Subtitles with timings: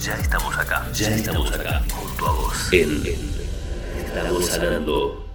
[0.00, 2.72] Ya estamos acá, ya, estamos, acá, junto a vos.
[2.72, 3.02] En,
[3.98, 5.26] Estamos sanando.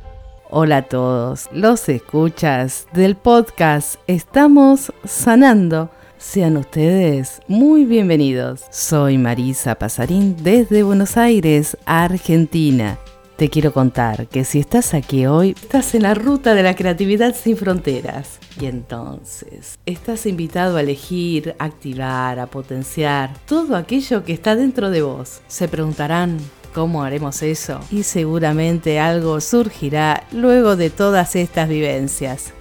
[0.50, 5.92] Hola a todos, los escuchas del podcast Estamos sanando.
[6.18, 8.64] Sean ustedes muy bienvenidos.
[8.72, 12.98] Soy Marisa Pasarín desde Buenos Aires, Argentina.
[13.38, 17.36] Te quiero contar que si estás aquí hoy, estás en la ruta de la creatividad
[17.36, 18.40] sin fronteras.
[18.62, 25.02] Y entonces, estás invitado a elegir, activar, a potenciar todo aquello que está dentro de
[25.02, 25.42] vos.
[25.50, 26.38] Se preguntarán,
[26.74, 27.82] ¿cómo haremos eso?
[27.92, 32.54] Y seguramente algo surgirá luego de todas estas vivencias.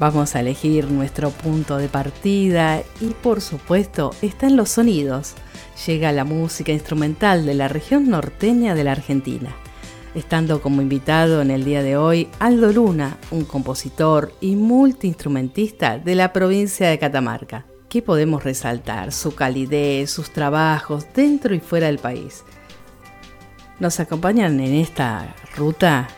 [0.00, 5.34] Vamos a elegir nuestro punto de partida y por supuesto están los sonidos.
[5.86, 9.54] Llega la música instrumental de la región norteña de la Argentina
[10.14, 16.14] estando como invitado en el día de hoy Aldo Luna, un compositor y multiinstrumentista de
[16.14, 17.66] la provincia de Catamarca.
[17.88, 19.12] ¿Qué podemos resaltar?
[19.12, 22.44] Su calidez, sus trabajos dentro y fuera del país.
[23.80, 26.08] Nos acompañan en esta ruta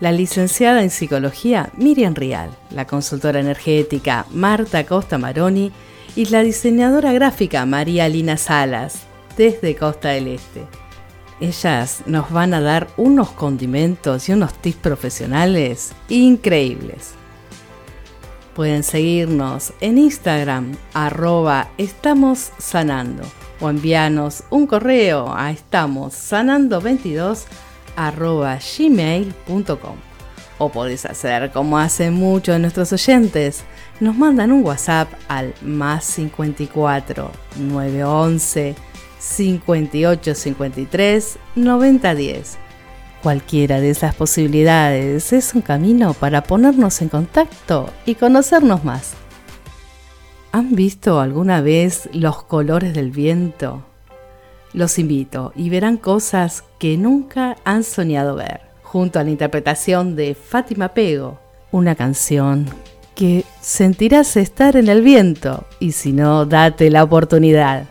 [0.00, 5.70] la licenciada en psicología Miriam Rial, la consultora energética Marta Costa Maroni
[6.16, 9.04] y la diseñadora gráfica María Lina Salas,
[9.36, 10.81] desde Costa del Este.
[11.42, 17.14] Ellas nos van a dar unos condimentos y unos tips profesionales increíbles.
[18.54, 23.24] Pueden seguirnos en Instagram arroba estamos sanando
[23.60, 27.46] o enviarnos un correo a estamos sanando 22
[27.96, 29.96] arroba gmail.com
[30.58, 33.64] o podés hacer como hacen muchos de nuestros oyentes,
[33.98, 38.91] nos mandan un WhatsApp al más 54 911
[39.22, 42.58] 58 53 90 10.
[43.22, 49.14] Cualquiera de esas posibilidades es un camino para ponernos en contacto y conocernos más.
[50.50, 53.84] ¿Han visto alguna vez los colores del viento?
[54.72, 60.34] Los invito y verán cosas que nunca han soñado ver, junto a la interpretación de
[60.34, 61.38] Fátima Pego,
[61.70, 62.66] una canción
[63.14, 67.86] que sentirás estar en el viento y si no, date la oportunidad.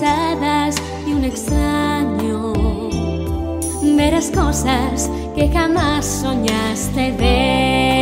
[0.00, 2.54] De un extraño,
[3.96, 7.99] verás cosas que jamás soñaste ver.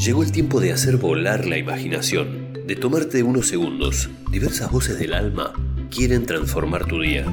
[0.00, 4.08] Llegó el tiempo de hacer volar la imaginación, de tomarte unos segundos.
[4.30, 5.52] Diversas voces del alma
[5.90, 7.26] quieren transformar tu día.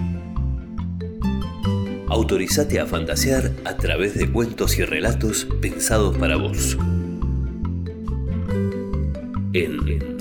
[2.10, 6.78] Autorizate a fantasear a través de cuentos y relatos pensados para vos.
[9.54, 10.18] En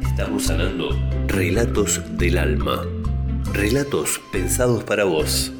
[0.00, 0.90] Estamos sanando
[1.26, 2.86] relatos del alma.
[3.52, 5.52] Relatos pensados para vos.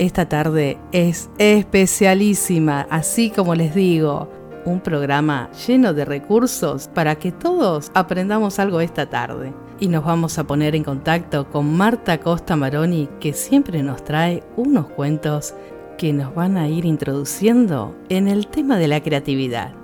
[0.00, 4.30] Esta tarde es especialísima, así como les digo,
[4.64, 9.52] un programa lleno de recursos para que todos aprendamos algo esta tarde.
[9.78, 14.42] Y nos vamos a poner en contacto con Marta Costa Maroni, que siempre nos trae
[14.56, 15.52] unos cuentos
[15.98, 19.74] que nos van a ir introduciendo en el tema de la creatividad.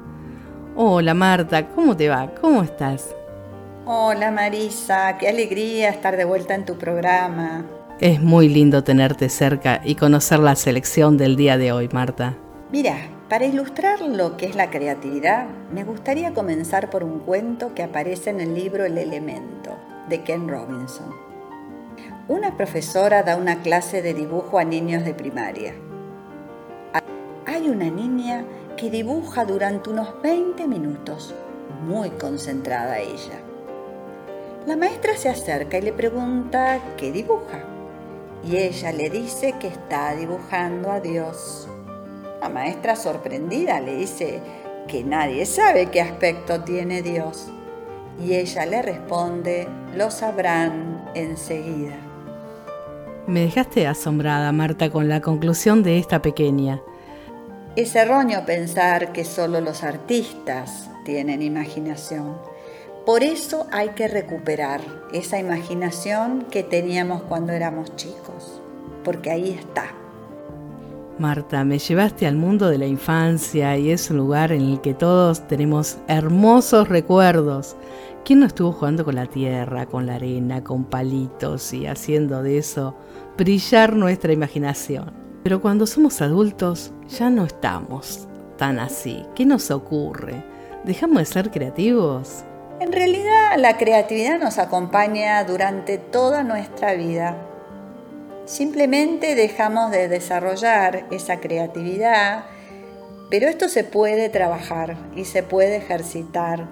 [0.76, 2.32] Hola Marta, ¿cómo te va?
[2.40, 3.14] ¿Cómo estás?
[3.84, 7.66] Hola Marisa, qué alegría estar de vuelta en tu programa.
[7.98, 12.36] Es muy lindo tenerte cerca y conocer la selección del día de hoy, Marta.
[12.70, 17.82] Mira, para ilustrar lo que es la creatividad, me gustaría comenzar por un cuento que
[17.82, 19.78] aparece en el libro El elemento,
[20.10, 21.06] de Ken Robinson.
[22.28, 25.72] Una profesora da una clase de dibujo a niños de primaria.
[27.46, 28.44] Hay una niña
[28.76, 31.34] que dibuja durante unos 20 minutos,
[31.88, 33.40] muy concentrada ella.
[34.66, 37.64] La maestra se acerca y le pregunta qué dibuja
[38.44, 41.68] y ella le dice que está dibujando a Dios.
[42.40, 44.40] La maestra sorprendida le dice
[44.88, 47.48] que nadie sabe qué aspecto tiene Dios
[48.24, 51.96] y ella le responde, lo sabrán enseguida.
[53.26, 56.80] Me dejaste asombrada, Marta, con la conclusión de esta pequeña.
[57.74, 62.36] Es erróneo pensar que solo los artistas tienen imaginación.
[63.06, 64.80] Por eso hay que recuperar
[65.12, 68.60] esa imaginación que teníamos cuando éramos chicos,
[69.04, 69.94] porque ahí está.
[71.16, 74.92] Marta, me llevaste al mundo de la infancia y es un lugar en el que
[74.92, 77.76] todos tenemos hermosos recuerdos.
[78.24, 82.58] ¿Quién no estuvo jugando con la tierra, con la arena, con palitos y haciendo de
[82.58, 82.96] eso
[83.38, 85.12] brillar nuestra imaginación?
[85.44, 88.26] Pero cuando somos adultos ya no estamos
[88.58, 89.22] tan así.
[89.36, 90.42] ¿Qué nos ocurre?
[90.84, 92.44] ¿Dejamos de ser creativos?
[92.78, 97.34] En realidad la creatividad nos acompaña durante toda nuestra vida.
[98.44, 102.44] Simplemente dejamos de desarrollar esa creatividad,
[103.30, 106.66] pero esto se puede trabajar y se puede ejercitar.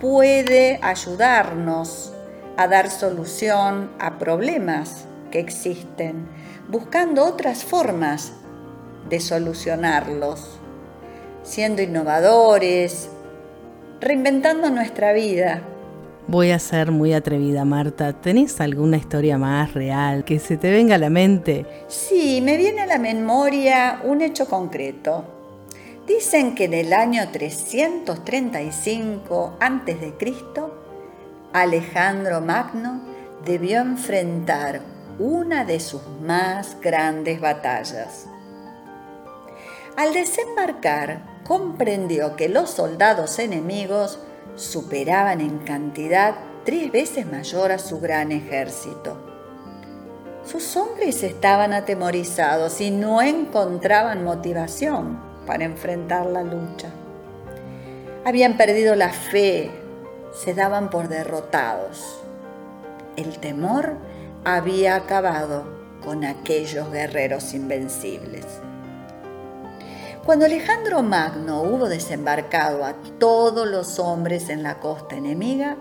[0.00, 2.12] Puede ayudarnos
[2.56, 6.26] a dar solución a problemas que existen,
[6.68, 8.32] buscando otras formas
[9.08, 10.58] de solucionarlos,
[11.44, 13.08] siendo innovadores,
[14.00, 15.62] reinventando nuestra vida.
[16.28, 18.12] Voy a ser muy atrevida, Marta.
[18.12, 21.64] ¿Tenés alguna historia más real que se te venga a la mente?
[21.86, 25.24] Sí, me viene a la memoria un hecho concreto.
[26.06, 30.14] Dicen que en el año 335 a.C.,
[31.52, 33.02] Alejandro Magno
[33.44, 34.80] debió enfrentar
[35.18, 38.28] una de sus más grandes batallas.
[39.96, 44.18] Al desembarcar, comprendió que los soldados enemigos
[44.56, 46.34] superaban en cantidad
[46.64, 49.16] tres veces mayor a su gran ejército.
[50.44, 56.88] Sus hombres estaban atemorizados y no encontraban motivación para enfrentar la lucha.
[58.24, 59.70] Habían perdido la fe,
[60.32, 62.20] se daban por derrotados.
[63.16, 63.94] El temor
[64.44, 65.64] había acabado
[66.04, 68.44] con aquellos guerreros invencibles.
[70.26, 75.76] Cuando Alejandro Magno hubo desembarcado a todos los hombres en la costa enemiga,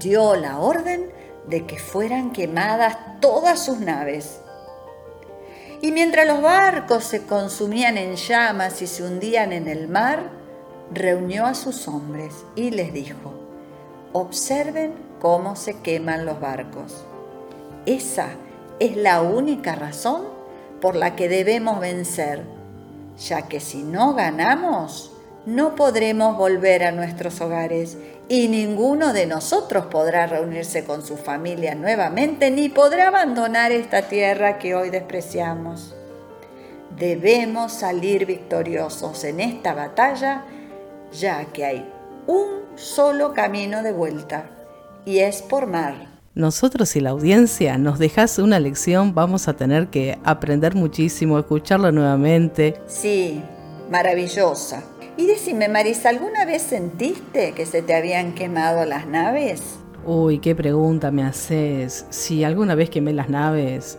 [0.00, 1.08] dio la orden
[1.46, 4.40] de que fueran quemadas todas sus naves.
[5.80, 10.32] Y mientras los barcos se consumían en llamas y se hundían en el mar,
[10.92, 13.32] reunió a sus hombres y les dijo,
[14.12, 17.04] observen cómo se queman los barcos.
[17.86, 18.30] Esa
[18.80, 20.24] es la única razón
[20.80, 22.58] por la que debemos vencer
[23.20, 25.12] ya que si no ganamos,
[25.46, 27.96] no podremos volver a nuestros hogares
[28.28, 34.58] y ninguno de nosotros podrá reunirse con su familia nuevamente ni podrá abandonar esta tierra
[34.58, 35.94] que hoy despreciamos.
[36.96, 40.44] Debemos salir victoriosos en esta batalla,
[41.12, 41.92] ya que hay
[42.26, 44.50] un solo camino de vuelta
[45.04, 49.88] y es por mar nosotros y la audiencia nos dejas una lección, vamos a tener
[49.88, 52.80] que aprender muchísimo, escucharlo nuevamente.
[52.86, 53.42] Sí,
[53.90, 54.84] maravillosa.
[55.16, 59.79] Y decime, Marisa, ¿alguna vez sentiste que se te habían quemado las naves?
[60.06, 62.06] Uy, qué pregunta me haces.
[62.08, 63.98] Si alguna vez quemé las naves,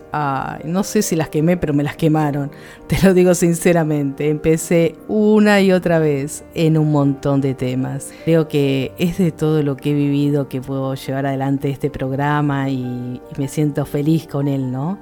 [0.64, 2.50] no sé si las quemé, pero me las quemaron.
[2.88, 8.12] Te lo digo sinceramente, empecé una y otra vez en un montón de temas.
[8.24, 12.68] Creo que es de todo lo que he vivido que puedo llevar adelante este programa
[12.68, 14.98] y me siento feliz con él, ¿no?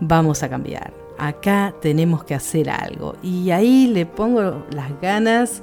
[0.00, 0.92] Vamos a cambiar.
[1.16, 3.14] Acá tenemos que hacer algo.
[3.22, 5.62] Y ahí le pongo las ganas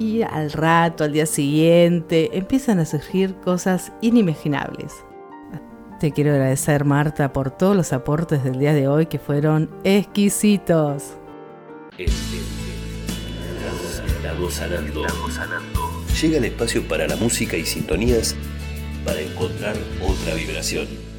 [0.00, 5.04] y al rato, al día siguiente, empiezan a surgir cosas inimaginables.
[6.00, 11.12] Te quiero agradecer, Marta, por todos los aportes del día de hoy que fueron exquisitos.
[16.22, 18.34] Llega el espacio para la música y sintonías
[19.04, 21.09] para encontrar otra vibración.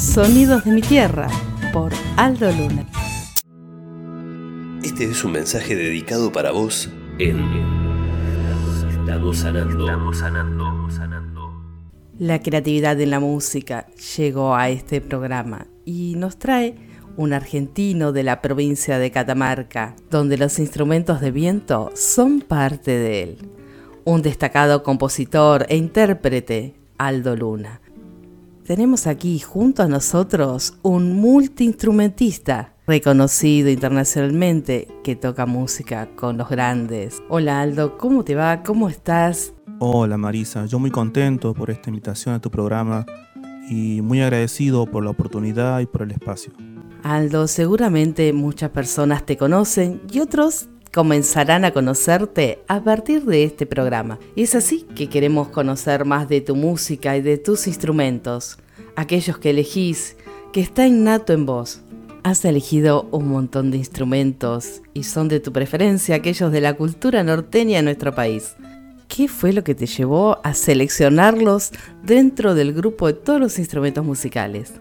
[0.00, 1.26] Sonidos de mi Tierra
[1.72, 2.86] por Aldo Luna.
[4.84, 7.40] Este es un mensaje dedicado para vos en
[8.90, 11.50] Estamos sanando, estamos sanando, sanando.
[12.18, 13.86] La creatividad en la música
[14.18, 16.74] llegó a este programa y nos trae
[17.16, 23.22] un argentino de la provincia de Catamarca, donde los instrumentos de viento son parte de
[23.22, 23.38] él.
[24.04, 27.80] Un destacado compositor e intérprete, Aldo Luna
[28.66, 37.22] tenemos aquí junto a nosotros un multiinstrumentista reconocido internacionalmente que toca música con los grandes.
[37.28, 38.64] Hola Aldo, ¿cómo te va?
[38.64, 39.54] ¿Cómo estás?
[39.78, 43.06] Hola Marisa, yo muy contento por esta invitación a tu programa
[43.70, 46.52] y muy agradecido por la oportunidad y por el espacio.
[47.04, 53.66] Aldo, seguramente muchas personas te conocen y otros comenzarán a conocerte a partir de este
[53.66, 54.18] programa.
[54.34, 58.56] Y es así que queremos conocer más de tu música y de tus instrumentos,
[58.96, 60.16] aquellos que elegís,
[60.54, 61.82] que está innato en vos.
[62.22, 67.22] Has elegido un montón de instrumentos y son de tu preferencia aquellos de la cultura
[67.22, 68.56] norteña en nuestro país.
[69.06, 71.72] ¿Qué fue lo que te llevó a seleccionarlos
[72.04, 74.72] dentro del grupo de todos los instrumentos musicales?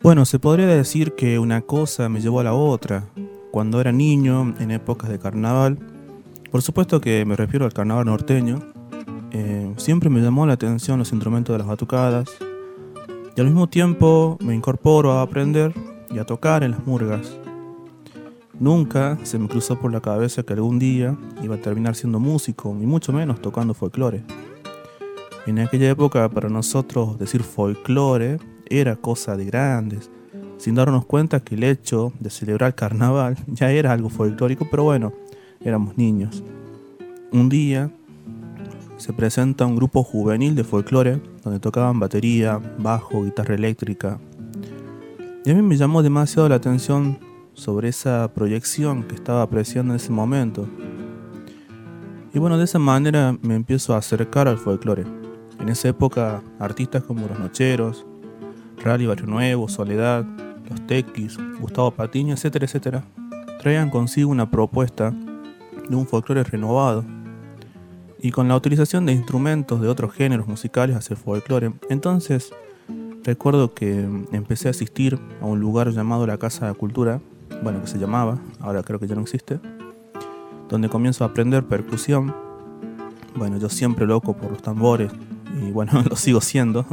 [0.00, 3.04] Bueno, se podría decir que una cosa me llevó a la otra.
[3.50, 5.78] Cuando era niño, en épocas de carnaval,
[6.50, 8.60] por supuesto que me refiero al carnaval norteño,
[9.30, 12.30] eh, siempre me llamó la atención los instrumentos de las batucadas
[13.36, 15.72] y al mismo tiempo me incorporo a aprender
[16.10, 17.38] y a tocar en las murgas.
[18.58, 22.76] Nunca se me cruzó por la cabeza que algún día iba a terminar siendo músico,
[22.80, 24.24] y mucho menos tocando folclore.
[25.46, 30.10] En aquella época para nosotros decir folclore era cosa de grandes,
[30.58, 35.12] sin darnos cuenta que el hecho de celebrar carnaval ya era algo folclórico, pero bueno,
[35.64, 36.42] éramos niños.
[37.32, 37.90] Un día
[38.96, 44.18] se presenta un grupo juvenil de folclore donde tocaban batería, bajo, guitarra eléctrica,
[45.44, 47.18] y a mí me llamó demasiado la atención
[47.54, 50.68] sobre esa proyección que estaba apreciando en ese momento.
[52.34, 55.06] Y bueno, de esa manera me empiezo a acercar al folclore.
[55.58, 58.04] En esa época, artistas como Los Nocheros,
[58.84, 60.26] Rally Barrio Nuevo, Soledad,
[60.68, 63.04] Los Tequis, Gustavo Patiño, etcétera, etcétera,
[63.60, 65.12] traían consigo una propuesta
[65.88, 67.04] de un folclore renovado
[68.20, 71.72] y con la utilización de instrumentos de otros géneros musicales hacia el folclore.
[71.88, 72.52] Entonces,
[73.28, 77.20] Recuerdo que empecé a asistir a un lugar llamado la Casa de Cultura,
[77.62, 79.60] bueno, que se llamaba, ahora creo que ya no existe,
[80.70, 82.34] donde comienzo a aprender percusión.
[83.36, 85.12] Bueno, yo siempre loco por los tambores
[85.60, 86.86] y bueno, lo sigo siendo.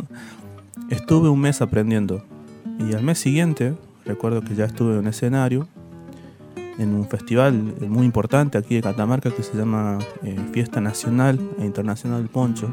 [0.89, 2.21] Estuve un mes aprendiendo
[2.79, 5.67] y al mes siguiente recuerdo que ya estuve en un escenario
[6.77, 7.53] en un festival
[7.87, 12.69] muy importante aquí de Catamarca que se llama eh, Fiesta Nacional e Internacional del Poncho,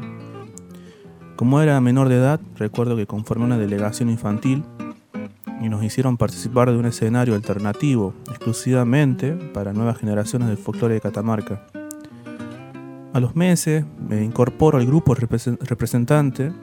[1.35, 4.63] como era menor de edad, recuerdo que conformé una delegación infantil
[5.61, 11.01] y nos hicieron participar de un escenario alternativo exclusivamente para nuevas generaciones del folclore de
[11.01, 11.65] Catamarca.
[13.13, 16.53] A los meses me incorporo al grupo representante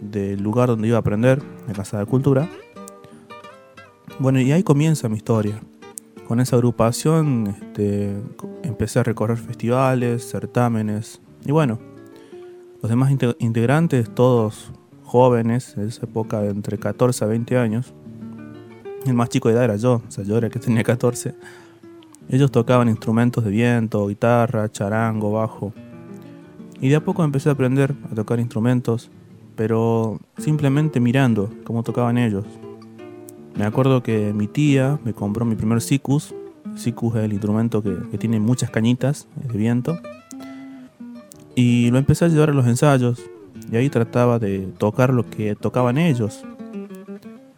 [0.00, 2.48] del lugar donde iba a aprender, la Casa de Cultura.
[4.20, 5.60] Bueno, y ahí comienza mi historia.
[6.28, 8.14] Con esa agrupación este,
[8.62, 11.80] empecé a recorrer festivales, certámenes y bueno,
[12.80, 14.70] los demás integrantes, todos
[15.02, 17.92] jóvenes, en esa época de entre 14 a 20 años,
[19.04, 21.34] el más chico de edad era yo, o sea, yo era que tenía 14.
[22.28, 25.74] Ellos tocaban instrumentos de viento, guitarra, charango, bajo.
[26.80, 29.10] Y de a poco empecé a aprender a tocar instrumentos,
[29.56, 32.44] pero simplemente mirando cómo tocaban ellos.
[33.56, 36.34] Me acuerdo que mi tía me compró mi primer sicus.
[36.76, 39.98] Sicus es el instrumento que, que tiene muchas cañitas de viento.
[41.54, 43.22] Y lo empecé a llevar a los ensayos
[43.70, 46.44] y ahí trataba de tocar lo que tocaban ellos.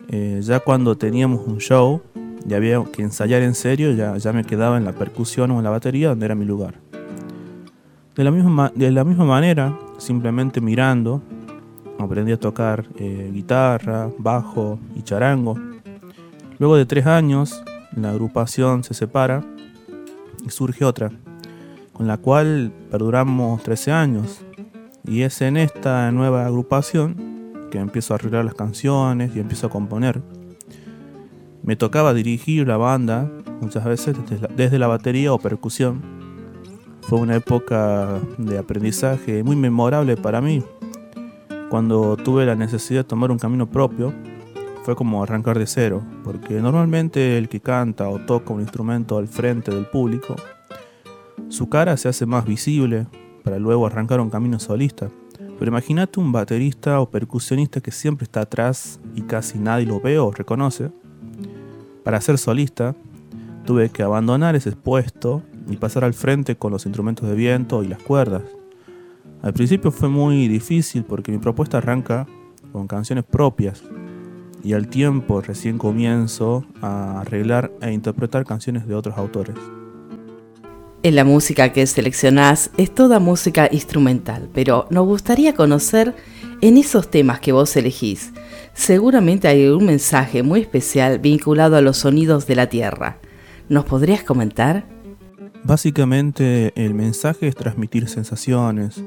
[0.08, 2.00] Eh, ya cuando teníamos un show
[2.48, 5.64] y había que ensayar en serio, ya, ya me quedaba en la percusión o en
[5.64, 6.74] la batería donde era mi lugar.
[8.14, 11.22] De la misma, de la misma manera, simplemente mirando,
[11.98, 15.58] aprendí a tocar eh, guitarra, bajo y charango.
[16.58, 17.62] Luego de tres años,
[17.94, 19.44] la agrupación se separa
[20.44, 21.10] y surge otra
[21.96, 24.42] con la cual perduramos 13 años.
[25.04, 27.16] Y es en esta nueva agrupación
[27.70, 30.20] que empiezo a arreglar las canciones y empiezo a componer.
[31.62, 33.30] Me tocaba dirigir la banda
[33.62, 34.14] muchas veces
[34.54, 36.02] desde la, batería o percusión.
[37.00, 40.62] Fue una época de aprendizaje muy memorable para mí.
[41.70, 44.12] Cuando tuve la necesidad de tomar un camino propio,
[44.86, 49.26] fue como arrancar de cero, porque normalmente el que canta o toca un instrumento al
[49.26, 50.36] frente del público
[51.48, 53.08] su cara se hace más visible
[53.42, 55.10] para luego arrancar un camino solista.
[55.58, 60.20] Pero imagínate un baterista o percusionista que siempre está atrás y casi nadie lo ve
[60.20, 60.92] o reconoce.
[62.04, 62.94] Para ser solista,
[63.64, 67.88] tuve que abandonar ese puesto y pasar al frente con los instrumentos de viento y
[67.88, 68.44] las cuerdas.
[69.42, 72.28] Al principio fue muy difícil porque mi propuesta arranca
[72.70, 73.82] con canciones propias
[74.66, 79.54] y al tiempo recién comienzo a arreglar e interpretar canciones de otros autores.
[81.04, 86.16] En la música que seleccionás es toda música instrumental, pero nos gustaría conocer
[86.60, 88.32] en esos temas que vos elegís.
[88.74, 93.18] Seguramente hay un mensaje muy especial vinculado a los sonidos de la tierra.
[93.68, 94.84] ¿Nos podrías comentar?
[95.62, 99.00] Básicamente el mensaje es transmitir sensaciones.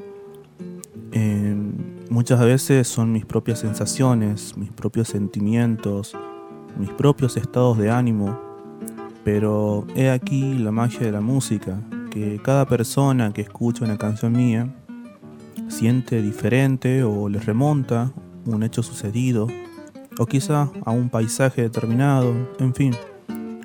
[2.10, 6.16] Muchas veces son mis propias sensaciones, mis propios sentimientos,
[6.76, 8.36] mis propios estados de ánimo,
[9.22, 14.32] pero he aquí la magia de la música, que cada persona que escucha una canción
[14.32, 14.74] mía
[15.68, 18.10] siente diferente o le remonta
[18.44, 19.46] un hecho sucedido,
[20.18, 22.92] o quizá a un paisaje determinado, en fin,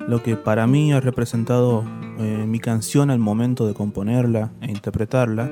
[0.06, 1.82] lo que para mí ha representado
[2.20, 5.50] eh, mi canción al momento de componerla e interpretarla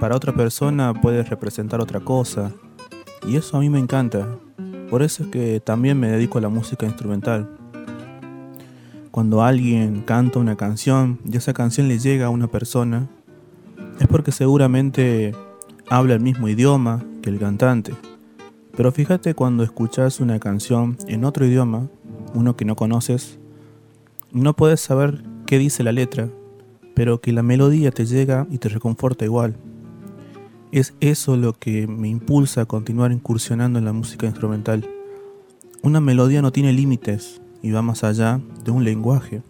[0.00, 2.52] para otra persona puede representar otra cosa.
[3.26, 4.26] Y eso a mí me encanta.
[4.90, 7.48] Por eso es que también me dedico a la música instrumental.
[9.10, 13.08] Cuando alguien canta una canción y esa canción le llega a una persona,
[14.00, 15.34] es porque seguramente
[15.88, 17.94] habla el mismo idioma que el cantante.
[18.76, 21.88] Pero fíjate cuando escuchas una canción en otro idioma,
[22.34, 23.38] uno que no conoces,
[24.32, 26.28] no puedes saber qué dice la letra,
[26.94, 29.56] pero que la melodía te llega y te reconforta igual.
[30.74, 34.84] Es eso lo que me impulsa a continuar incursionando en la música instrumental.
[35.84, 39.42] Una melodía no tiene límites y va más allá de un lenguaje.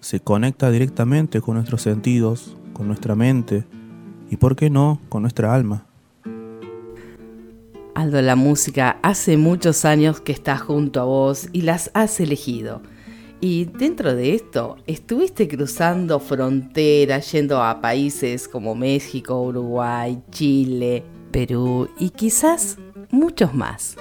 [0.00, 3.66] Se conecta directamente con nuestros sentidos, con nuestra mente
[4.30, 5.84] y, por qué no, con nuestra alma.
[7.94, 12.80] Aldo, la música hace muchos años que está junto a vos y las has elegido.
[13.40, 21.88] Y dentro de esto, estuviste cruzando fronteras, yendo a países como México, Uruguay, Chile, Perú
[21.98, 22.78] y quizás
[23.10, 23.96] muchos más.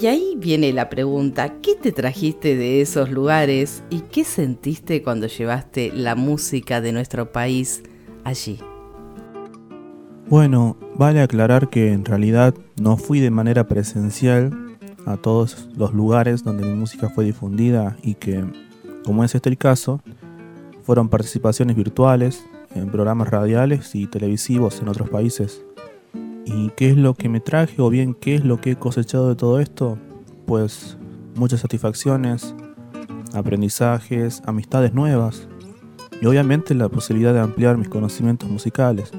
[0.00, 5.28] Y ahí viene la pregunta, ¿qué te trajiste de esos lugares y qué sentiste cuando
[5.28, 7.82] llevaste la música de nuestro país
[8.24, 8.58] allí?
[10.28, 16.42] Bueno, vale aclarar que en realidad no fui de manera presencial a todos los lugares
[16.42, 18.44] donde mi música fue difundida y que
[19.04, 20.00] como es este el caso,
[20.82, 25.62] fueron participaciones virtuales en programas radiales y televisivos en otros países.
[26.44, 29.28] ¿Y qué es lo que me traje o bien qué es lo que he cosechado
[29.28, 29.98] de todo esto?
[30.46, 30.98] Pues
[31.34, 32.54] muchas satisfacciones,
[33.32, 35.48] aprendizajes, amistades nuevas
[36.20, 39.10] y obviamente la posibilidad de ampliar mis conocimientos musicales.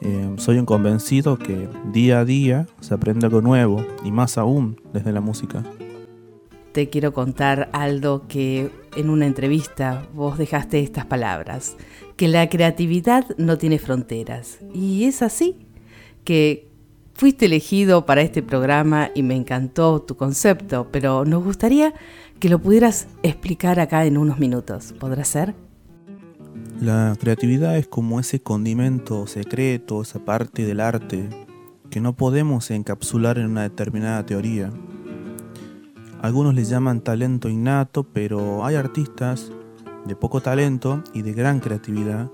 [0.00, 4.80] Eh, soy un convencido que día a día se aprende algo nuevo y más aún
[4.92, 5.62] desde la música.
[6.72, 11.76] Te quiero contar, Aldo, que en una entrevista vos dejaste estas palabras,
[12.16, 14.58] que la creatividad no tiene fronteras.
[14.74, 15.56] Y es así,
[16.24, 16.68] que
[17.14, 21.94] fuiste elegido para este programa y me encantó tu concepto, pero nos gustaría
[22.38, 24.94] que lo pudieras explicar acá en unos minutos.
[24.98, 25.54] ¿Podrá ser?
[26.80, 31.28] La creatividad es como ese condimento secreto, esa parte del arte
[31.90, 34.72] que no podemos encapsular en una determinada teoría
[36.22, 39.50] algunos le llaman talento innato, pero hay artistas
[40.04, 42.30] de poco talento y de gran creatividad,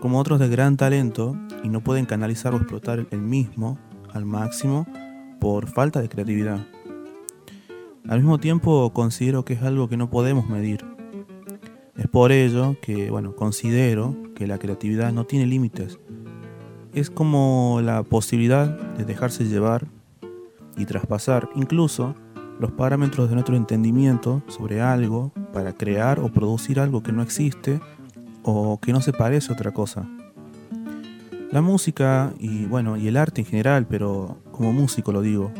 [0.00, 3.78] como otros de gran talento y no pueden canalizar o explotar el mismo
[4.12, 4.86] al máximo
[5.40, 6.66] por falta de creatividad.
[8.08, 10.84] Al mismo tiempo considero que es algo que no podemos medir.
[11.96, 15.98] Es por ello que, bueno, considero que la creatividad no tiene límites.
[16.92, 19.86] Es como la posibilidad de dejarse llevar
[20.76, 22.14] y traspasar incluso
[22.58, 27.80] los parámetros de nuestro entendimiento sobre algo para crear o producir algo que no existe
[28.42, 30.08] o que no se parece a otra cosa.
[31.50, 35.52] La música y bueno, y el arte en general, pero como músico lo digo,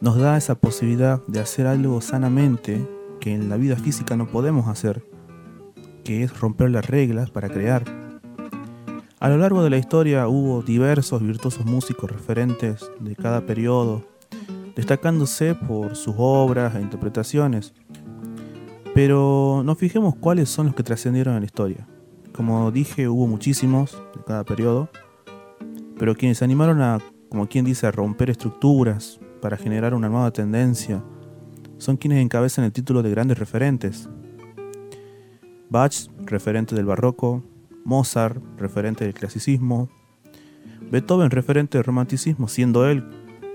[0.00, 2.86] nos da esa posibilidad de hacer algo sanamente
[3.20, 5.04] que en la vida física no podemos hacer,
[6.04, 7.84] que es romper las reglas para crear.
[9.18, 14.04] A lo largo de la historia hubo diversos virtuosos músicos referentes de cada periodo
[14.76, 17.72] destacándose por sus obras e interpretaciones.
[18.94, 21.88] Pero nos fijemos cuáles son los que trascendieron en la historia.
[22.32, 24.90] Como dije, hubo muchísimos de cada periodo,
[25.98, 26.98] pero quienes se animaron a,
[27.30, 31.02] como quien dice, a romper estructuras para generar una nueva tendencia,
[31.78, 34.08] son quienes encabezan el título de grandes referentes.
[35.70, 37.42] Bach, referente del barroco,
[37.84, 39.88] Mozart, referente del clasicismo,
[40.90, 43.04] Beethoven, referente del romanticismo, siendo él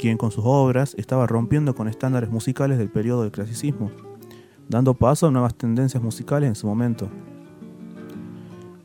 [0.01, 3.91] quien con sus obras estaba rompiendo con estándares musicales del periodo del clasicismo,
[4.67, 7.07] dando paso a nuevas tendencias musicales en su momento.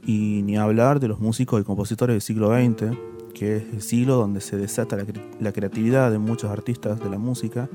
[0.04, 2.98] Y ni hablar de los músicos y compositores del siglo XX,
[3.32, 4.98] que es el siglo donde se desata
[5.40, 7.70] la, creatividad de muchos artistas de la música,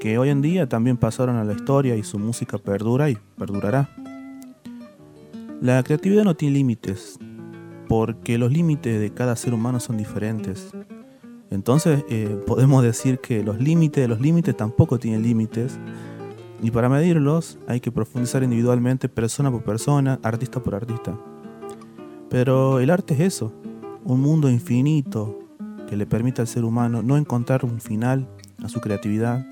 [0.00, 3.90] que hoy en día también pasaron a la historia y su música perdura y perdurará.
[5.60, 7.18] La creatividad no tiene límites,
[7.90, 10.72] porque los límites de cada ser humano son diferentes
[11.54, 15.78] entonces eh, podemos decir que los límites de los límites tampoco tienen límites.
[16.62, 21.18] Y para medirlos hay que profundizar individualmente, persona por persona, artista por artista.
[22.30, 23.52] Pero el arte es eso,
[24.04, 25.38] un mundo infinito
[25.88, 28.28] que le permita al ser humano no encontrar un final
[28.62, 29.46] a su creatividad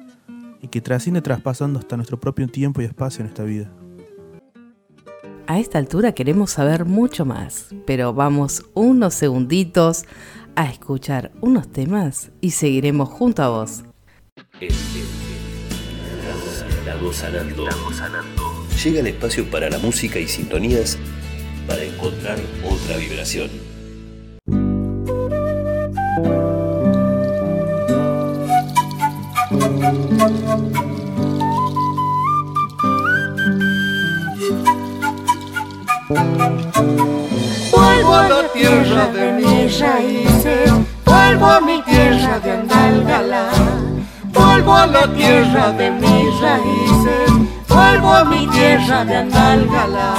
[0.61, 3.71] y que trasciende traspasando hasta nuestro propio tiempo y espacio en esta vida.
[5.47, 10.05] A esta altura queremos saber mucho más, pero vamos unos segunditos
[10.57, 13.85] a escuchar unos temas y seguiremos junto a vos.
[17.13, 17.69] Sanando.
[18.83, 20.97] Llega el espacio para la música y sintonías
[21.67, 23.51] para encontrar otra vibración.
[37.71, 40.32] Vuelvo a la tierra de mis raíces,
[41.33, 43.49] vuelvo a mi tierra de Andalgalá.
[44.33, 47.31] Vuelvo a la tierra de mis raíces,
[47.69, 50.15] vuelvo a mi tierra de Andalgalá.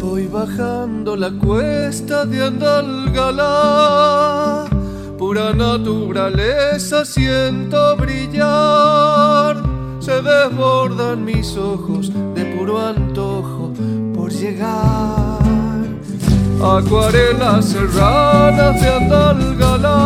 [0.00, 3.50] Voy bajando la cuesta de Andalgalá,
[5.20, 9.54] pura naturaleza siento brillar,
[10.00, 13.70] se desbordan mis ojos de puro antojo
[14.14, 15.40] por llegar.
[16.64, 19.98] Acuarelas serranas de Andalgalá,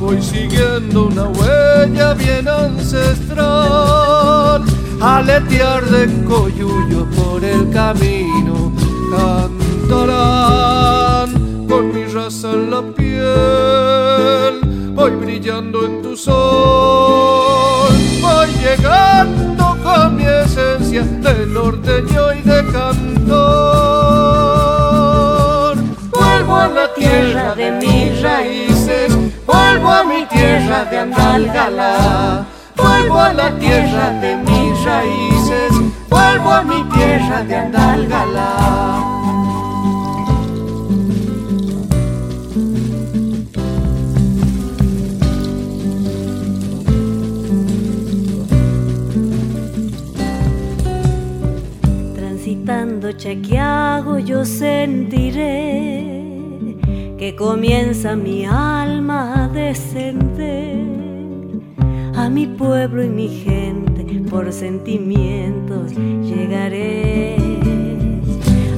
[0.00, 3.44] voy siguiendo una huella bien ancestral,
[4.98, 8.72] aletear de coyullo por el camino,
[9.10, 10.28] cantarán
[11.68, 14.60] con mi raza en la piel,
[14.94, 23.38] voy brillando en tu sol, voy llegando con mi esencia de norteño y de cantor.
[26.10, 32.44] Vuelvo a la tierra de mis raíces, vuelvo a mi tierra de Andalgalá.
[32.76, 35.72] Vuelvo a la tierra de mis raíces,
[36.10, 39.07] vuelvo a mi tierra de Andalgalá.
[53.18, 56.04] Transitando Chequiago yo sentiré
[57.18, 60.76] que comienza mi alma a descender
[62.14, 67.36] a mi pueblo y mi gente por sentimientos llegaré.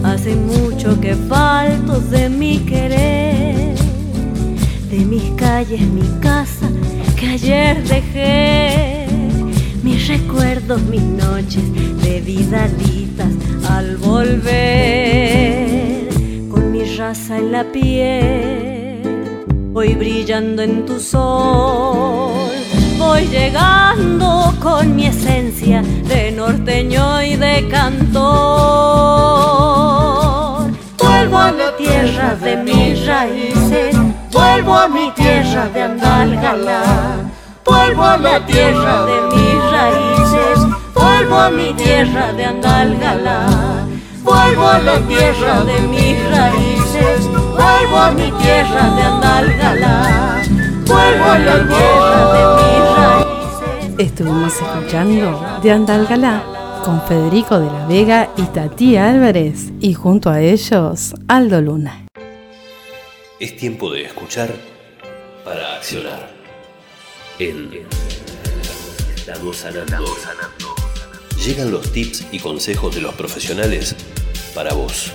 [0.03, 3.75] Hace mucho que falto de mi querer,
[4.91, 6.69] de mis calles, mi casa
[7.19, 8.90] que ayer dejé,
[10.11, 11.63] recuerdos, mis noches
[12.03, 13.33] de vidalitas
[13.71, 14.49] al volver,
[16.51, 19.03] con mi raza en la piel,
[19.73, 22.51] voy brillando en tu sol
[23.01, 28.21] voy llegando con mi esencia de norteño y de cantor.
[30.99, 33.97] Vuelvo a la tierra de mis raíces,
[34.31, 36.83] vuelvo a mi tierra de Andalgalá.
[37.65, 39.60] Vuelvo a la tierra de mis
[41.31, 43.87] vuelvo a mi tierra de Andalgalá.
[44.23, 50.43] Vuelvo a la tierra de mis raíces, vuelvo a mi tierra de Andalgalá.
[50.87, 53.99] Vuelvo a la tierra de mis raíces.
[53.99, 56.43] Estuvimos escuchando de Andalgalá
[56.85, 62.07] con Federico de la Vega y Tati Álvarez y junto a ellos Aldo Luna.
[63.39, 64.53] Es tiempo de escuchar
[65.45, 66.29] para accionar.
[67.39, 67.71] En
[69.17, 70.80] Estamos sanando.
[71.45, 73.97] Llegan los tips y consejos de los profesionales
[74.55, 75.11] para vos.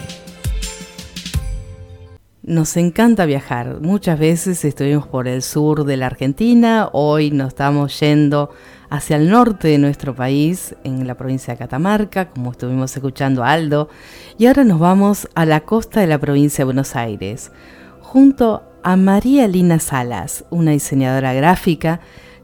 [2.42, 3.80] Nos encanta viajar.
[3.82, 8.50] Muchas veces estuvimos por el sur de la Argentina, hoy nos estamos yendo
[8.90, 13.52] hacia el norte de nuestro país, en la provincia de Catamarca, como estuvimos escuchando a
[13.52, 13.90] Aldo,
[14.40, 17.52] y ahora nos vamos a la costa de la provincia de Buenos Aires,
[18.02, 22.00] junto a María Lina Salas, una diseñadora gráfica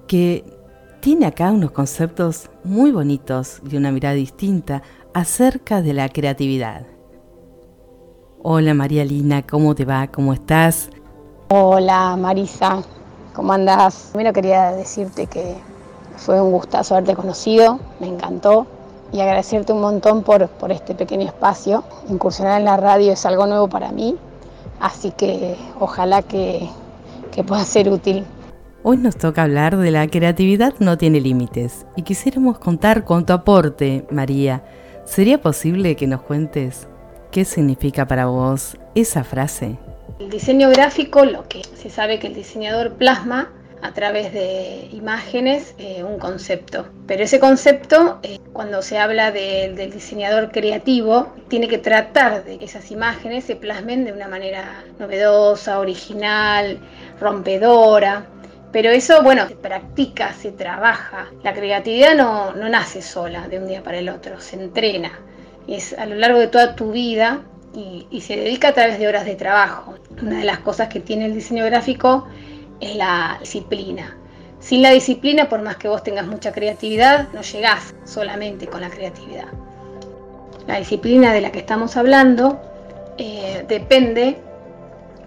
[0.08, 0.61] que
[1.02, 4.84] tiene acá unos conceptos muy bonitos y una mirada distinta
[5.16, 6.86] acerca de la creatividad.
[8.44, 10.08] Hola María Lina, ¿cómo te va?
[10.08, 10.92] ¿Cómo estás?
[11.50, 12.84] Hola Marisa,
[13.34, 14.12] ¿cómo andás?
[14.14, 15.56] Primero quería decirte que
[16.18, 18.68] fue un gustazo haberte conocido, me encantó
[19.12, 21.84] y agradecerte un montón por, por este pequeño espacio.
[22.10, 24.16] Incursionar en la radio es algo nuevo para mí,
[24.80, 26.70] así que ojalá que,
[27.32, 28.24] que pueda ser útil.
[28.84, 33.34] Hoy nos toca hablar de la creatividad no tiene límites y quisiéramos contar con tu
[33.34, 34.64] aporte, María.
[35.06, 36.88] ¿Sería posible que nos cuentes
[37.32, 39.78] qué significa para vos esa frase?
[40.20, 43.52] El diseño gráfico, lo que se sabe que el diseñador plasma
[43.84, 46.88] a través de imágenes eh, un concepto.
[47.06, 52.66] Pero ese concepto, eh, cuando se habla del diseñador creativo, tiene que tratar de que
[52.66, 56.80] esas imágenes se plasmen de una manera novedosa, original,
[57.20, 58.26] rompedora.
[58.72, 61.28] Pero eso, bueno, se practica, se trabaja.
[61.44, 65.12] La creatividad no, no nace sola de un día para el otro, se entrena.
[65.68, 67.42] Es a lo largo de toda tu vida
[67.74, 69.96] y, se dedica a través de horas de trabajo.
[70.22, 72.28] Una de las cosas que tiene el diseño gráfico
[72.80, 74.18] es la disciplina.
[74.60, 78.90] Sin la disciplina, por más que vos tengas mucha creatividad, no llegás solamente con la
[78.90, 79.48] creatividad.
[80.68, 82.62] La disciplina de la que estamos hablando
[83.18, 84.38] eh, depende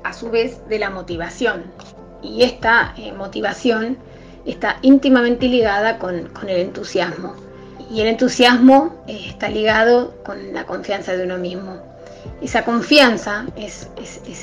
[0.05, 1.65] a su vez de la motivación.
[2.25, 3.99] Y esta eh, motivación
[4.45, 7.35] está íntimamente ligada con, con, el entusiasmo.
[7.91, 11.95] Y el entusiasmo eh, está ligado con la confianza de uno mismo
[12.41, 13.89] esa confianza es,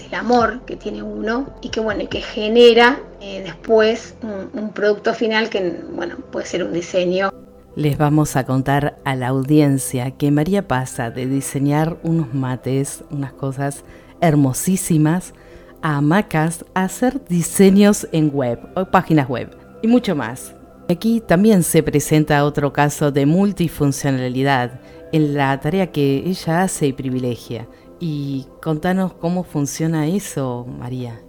[0.08, 4.16] el amor que tiene uno y que bueno, que genera eh, después
[4.54, 7.32] un, producto final que bueno, puede ser un diseño.
[7.76, 13.34] Les vamos a contar a la audiencia que María pasa de diseñar unos mates, unas
[13.34, 13.84] cosas
[14.20, 15.34] hermosísimas,
[15.82, 20.56] a hamacas, a hacer diseños en web o páginas web y mucho más.
[20.90, 26.94] Aquí también se presenta otro caso de multifuncionalidad en la tarea que ella hace y
[26.94, 27.68] privilegia.
[28.00, 31.22] Y contanos cómo funciona eso, María.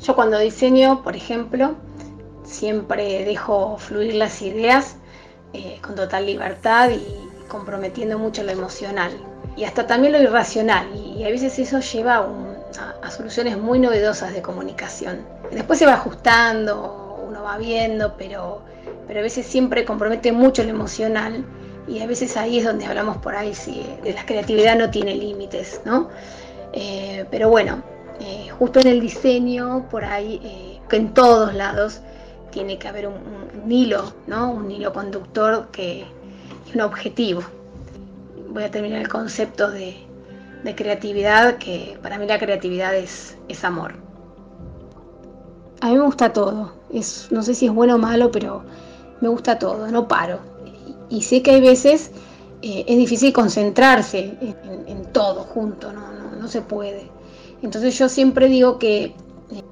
[0.00, 1.76] Yo cuando diseño, por ejemplo,
[2.44, 4.96] siempre dejo fluir las ideas
[5.52, 9.12] eh, con total libertad y comprometiendo mucho lo emocional
[9.56, 10.86] y hasta también lo irracional.
[10.94, 12.26] Y, a veces eso lleva a,
[12.78, 15.20] a, soluciones muy novedosas de comunicación.
[15.50, 18.62] Después se va ajustando, uno va viendo, pero,
[19.06, 21.44] pero a veces siempre compromete mucho lo emocional
[21.88, 25.80] y a veces ahí es donde hablamos por ahí si la creatividad no tiene límites,
[25.84, 26.08] ¿no?
[26.72, 27.82] Eh, pero bueno,
[28.20, 32.00] eh, justo en el diseño, por ahí, eh, que en todos lados
[32.50, 34.50] tiene que haber un, hilo, ¿no?
[34.50, 36.06] Un hilo conductor que,
[36.74, 37.42] un objetivo.
[38.48, 39.96] Voy a terminar el concepto de,
[40.74, 43.94] creatividad, que para mí la creatividad es, es amor.
[45.80, 48.64] A mí me gusta todo, es, no sé si es bueno o malo, pero
[49.20, 50.56] me gusta todo, no paro
[51.08, 52.10] y sé que hay veces
[52.62, 54.36] eh, es difícil concentrarse
[54.86, 56.00] en, todo junto, ¿no?
[56.38, 57.10] No, se puede.
[57.62, 59.14] Entonces yo siempre digo que eh,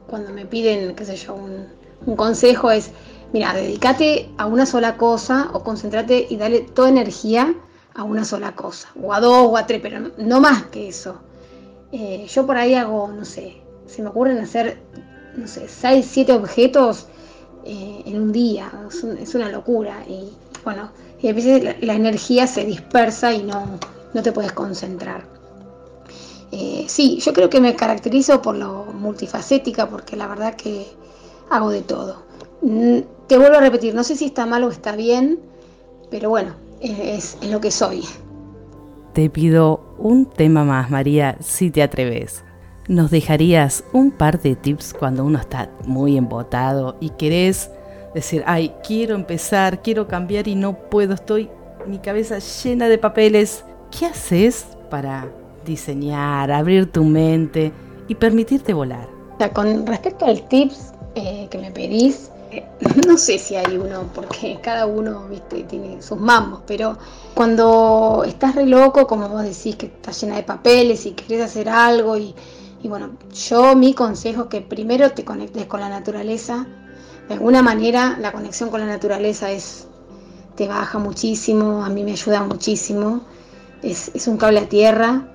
[0.07, 2.91] cuando me piden, qué sé yo, un, consejo es,
[3.33, 7.55] mira, dedícate a una sola cosa o concéntrate y dale toda energía
[7.95, 11.17] a una sola cosa, o a dos o a tres, pero no, más que eso.
[11.93, 14.79] Eh, yo por ahí hago, no sé, se me ocurren hacer,
[15.37, 17.07] no sé, seis, siete objetos
[17.67, 20.05] en un día, es, es, una locura.
[20.09, 20.31] Y
[20.65, 23.79] bueno, y a veces la, energía se dispersa y no,
[24.13, 25.25] no te puedes concentrar.
[26.53, 30.87] Eh, sí, yo creo que me caracterizo por lo multifacética, porque la verdad que
[31.51, 32.23] hago de todo.
[32.63, 35.41] Mm, te vuelvo a repetir, no sé si está mal o está bien,
[36.11, 36.55] pero bueno,
[36.91, 38.05] es, es lo que soy.
[39.13, 42.45] Te pido un tema más, María, si te atreves.
[42.89, 47.71] ¿Nos dejarías un par de tips cuando uno está muy embotado y querés
[48.15, 51.51] decir, ay, quiero empezar, quiero cambiar y no puedo, estoy
[51.87, 53.65] mi cabeza llena de papeles.
[53.97, 55.29] ¿Qué haces para
[55.65, 57.73] diseñar, abrir tu mente
[58.09, 59.09] y permitirte volar?
[59.53, 62.31] con respecto al tips eh, que me pedís,
[63.07, 65.65] no sé si hay uno, porque cada uno ¿viste?
[65.65, 66.99] tiene sus mambos, pero
[67.35, 71.69] cuando estás re loco, como vos decís, que estás llena de papeles y querés hacer
[71.69, 72.35] algo, y,
[72.83, 76.67] y bueno, yo mi consejo es que primero te conectes con la naturaleza,
[77.29, 79.87] de alguna manera la conexión con la naturaleza es,
[80.57, 83.23] te baja muchísimo, a mí me ayuda muchísimo,
[83.83, 85.29] es, un cable a tierra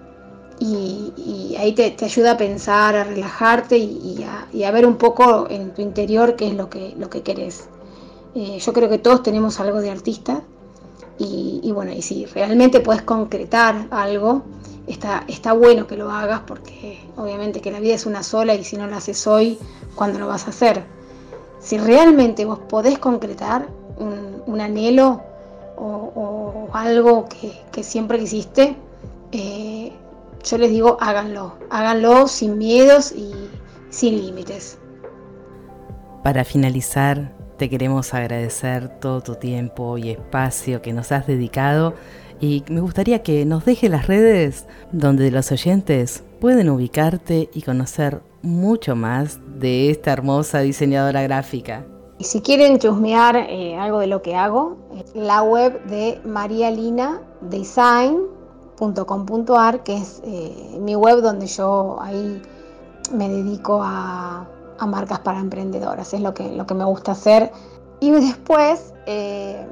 [0.60, 4.26] y, ahí te, ayuda a pensar, a relajarte y,
[4.64, 7.68] a, ver un poco en tu interior qué es lo que, lo que querés.
[8.36, 10.42] Eh, yo creo que todos tenemos algo de artista
[11.18, 14.44] y, bueno, y si realmente puedes concretar algo,
[14.88, 18.64] está, está bueno que lo hagas porque obviamente que la vida es una sola y
[18.64, 19.58] si no lo haces hoy,
[19.96, 20.84] ¿cuándo lo vas a hacer?
[21.60, 23.68] si realmente vos podés concretar
[23.98, 25.22] un, anhelo
[25.78, 27.28] o, algo
[27.72, 28.76] que, siempre quisiste,
[29.32, 29.92] eh,
[30.44, 33.34] yo les digo háganlo, háganlo sin miedos y
[33.90, 34.78] sin límites.
[36.24, 41.94] Para finalizar, te queremos agradecer todo tu tiempo y espacio que nos has dedicado
[42.40, 48.22] y me gustaría que nos dejes las redes donde los oyentes pueden ubicarte y conocer
[48.42, 51.86] mucho más de esta hermosa diseñadora gráfica.
[52.18, 54.78] Y si quieren chusmear eh, algo de lo que hago,
[55.14, 56.20] la web de
[59.84, 62.42] que es eh, mi web donde yo ahí
[63.14, 64.48] me dedico a,
[64.80, 67.52] a marcas para emprendedoras, es lo que, lo que me gusta hacer.
[68.00, 69.66] Y después, eh,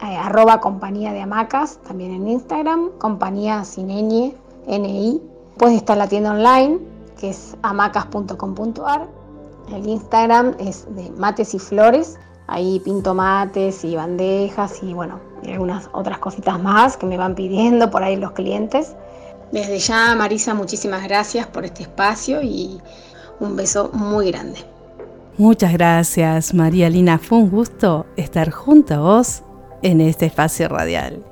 [0.00, 4.34] arroba compañía de hamacas, también en Instagram, compañía sin ñ,
[4.66, 5.20] NI.
[5.58, 6.78] Puede estar la tienda online,
[7.18, 9.08] que es hamacas.com.ar.
[9.72, 12.18] El Instagram es de mates y flores.
[12.46, 17.34] Ahí pinto mates y bandejas y bueno, y algunas otras cositas más que me van
[17.34, 18.94] pidiendo por ahí los clientes.
[19.52, 22.80] Desde ya, Marisa, muchísimas gracias por este espacio y
[23.40, 24.58] un beso muy grande.
[25.36, 27.18] Muchas gracias, María Lina.
[27.18, 29.42] Fue un gusto estar junto a vos
[29.82, 31.24] en este espacio radial.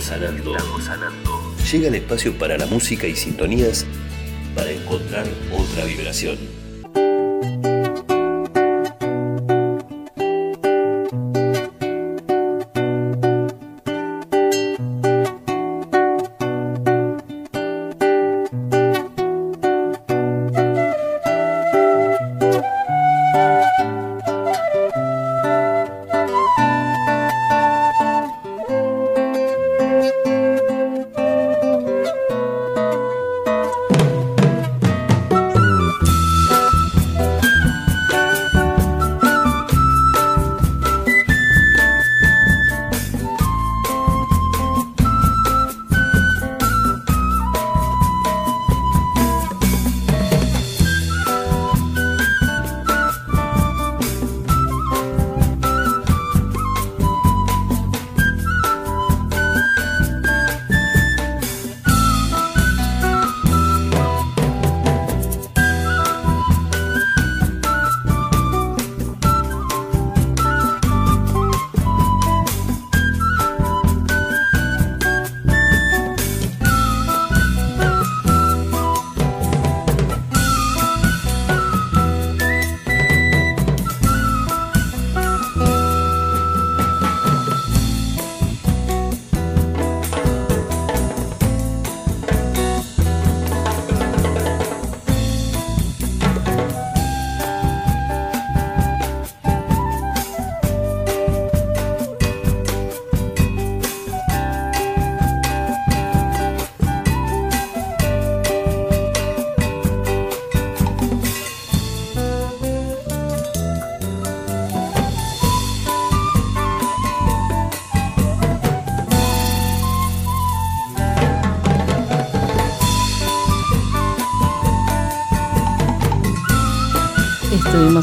[0.00, 0.56] Sanando.
[1.70, 3.86] Llega el espacio para la música y sintonías
[4.54, 6.38] para encontrar otra vibración.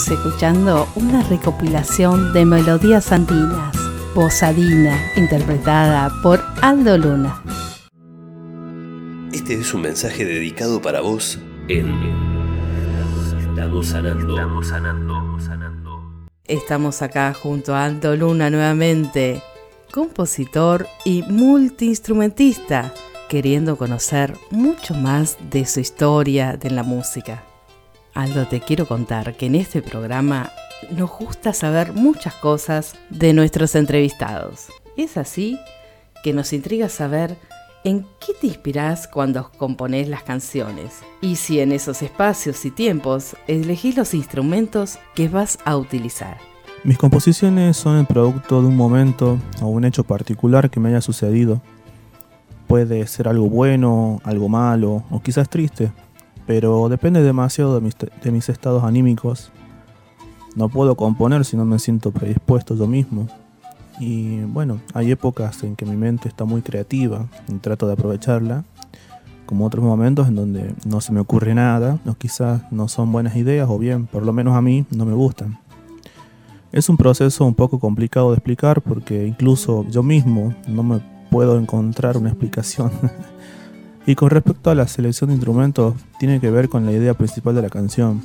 [0.07, 3.75] Escuchando una recopilación de melodías andinas,
[4.15, 7.43] Posadina, interpretada por Aldo Luna.
[9.33, 11.89] Este es un mensaje dedicado para vos en
[13.39, 16.01] Estamos sanando, estamos sanando, sanando.
[16.45, 19.43] Estamos acá junto a Aldo Luna nuevamente,
[19.91, 22.93] compositor y multiinstrumentista,
[23.27, 27.43] queriendo conocer mucho más de su historia de la música.
[28.13, 30.51] Aldo, te quiero contar que en este programa
[30.91, 34.67] nos gusta saber muchas cosas de nuestros entrevistados.
[34.97, 35.59] Es así
[36.23, 37.37] que nos intriga saber
[37.83, 43.35] en qué te inspirás cuando componés las canciones y si en esos espacios y tiempos
[43.47, 46.37] elegís los instrumentos que vas a utilizar.
[46.83, 51.01] Mis composiciones son el producto de un momento o un hecho particular que me haya
[51.01, 51.61] sucedido.
[52.67, 55.91] Puede ser algo bueno, algo malo o quizás triste,
[56.49, 59.51] pero depende demasiado de mis, estados anímicos.
[60.55, 63.27] No puedo componer si no me siento predispuesto yo mismo.
[63.99, 68.63] Y bueno, hay épocas en que mi mente está muy creativa y trato de aprovecharla,
[69.45, 73.35] como otros momentos en donde no se me ocurre nada, o quizás no son buenas
[73.35, 75.59] ideas, o bien, por lo menos a mí, no me gustan.
[76.71, 81.59] Es un proceso un poco complicado de explicar porque incluso yo mismo no me puedo
[81.59, 82.89] encontrar una explicación
[84.05, 87.55] Y con respecto a la selección de instrumentos, tiene que ver con la idea principal
[87.55, 88.21] de la canción.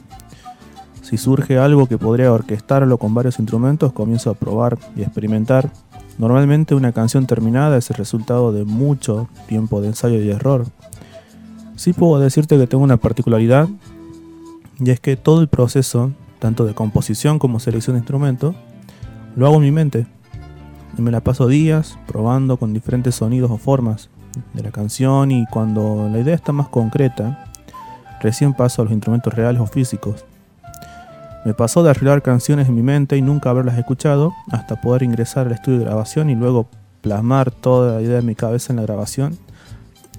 [1.02, 5.70] Si surge algo que podría orquestarlo con varios instrumentos, comienzo a probar y experimentar.
[6.16, 10.64] Normalmente una canción terminada es el resultado de mucho tiempo de ensayo y error.
[11.76, 13.68] Sí puedo decirte que tengo una particularidad,
[14.78, 18.54] y es que todo el proceso, tanto de composición como selección de instrumentos,
[19.36, 20.06] lo hago en mi mente.
[20.96, 24.08] Y me la paso días probando con diferentes sonidos o formas
[24.52, 27.46] de la canción y cuando la idea está más concreta,
[28.20, 30.24] recién paso a los instrumentos reales o físicos.
[31.44, 35.46] Me pasó de arreglar canciones en mi mente y nunca haberlas escuchado hasta poder ingresar
[35.46, 36.68] al estudio de grabación y luego
[37.02, 39.36] plasmar toda la idea de mi cabeza en la grabación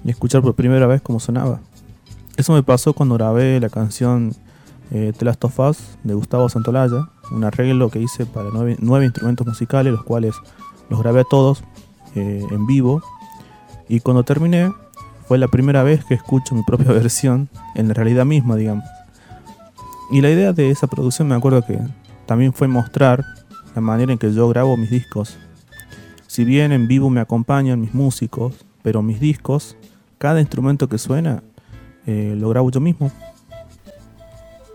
[0.04, 1.58] y escuchar por primera vez cómo sonaba.
[2.36, 4.34] Eso me pasó cuando grabé la canción
[4.92, 9.44] eh, The Last of Us de Gustavo Santolaya, un arreglo que hice para nueve, instrumentos
[9.44, 10.36] musicales, los cuales
[10.88, 11.64] los grabé a todos
[12.14, 13.02] eh, en vivo.
[13.88, 14.72] Y cuando terminé,
[15.26, 18.84] fue la primera vez que escucho mi propia versión en la realidad misma, digamos.
[20.10, 21.78] Y la idea de esa producción me acuerdo que
[22.26, 23.24] también fue mostrar
[23.74, 25.36] la manera en que yo grabo mis discos.
[26.26, 29.76] Si bien en vivo me acompañan mis músicos, pero mis discos,
[30.18, 31.42] cada instrumento que suena,
[32.06, 33.10] eh, lo grabo yo mismo.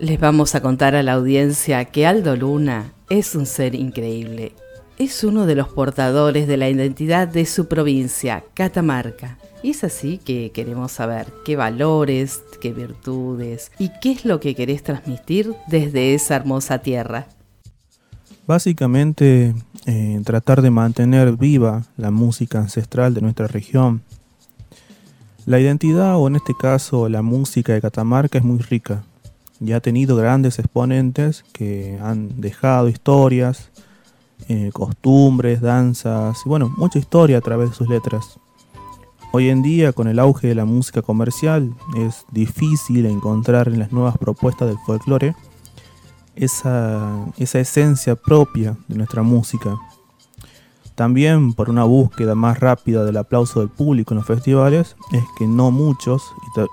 [0.00, 4.52] Les vamos a contar a la audiencia que Aldo Luna es un ser increíble.
[4.98, 9.38] Es uno de los portadores de la identidad de su provincia, Catamarca.
[9.62, 14.54] Y es así que queremos saber qué valores, qué virtudes y qué es lo que
[14.54, 17.26] querés transmitir desde esa hermosa tierra.
[18.46, 19.54] Básicamente,
[19.86, 24.02] eh, tratar de mantener viva la música ancestral de nuestra región.
[25.46, 29.04] La identidad, o en este caso la música de Catamarca, es muy rica.
[29.58, 33.70] Ya ha tenido grandes exponentes que han dejado historias,
[34.48, 38.38] eh, costumbres, danzas y bueno, mucha historia a través de sus letras.
[39.32, 43.90] Hoy en día, con el auge de la música comercial, es difícil encontrar en las
[43.90, 45.34] nuevas propuestas del folclore
[46.36, 49.78] esa, esa esencia propia de nuestra música.
[50.94, 55.46] También por una búsqueda más rápida del aplauso del público en los festivales, es que
[55.46, 56.22] no muchos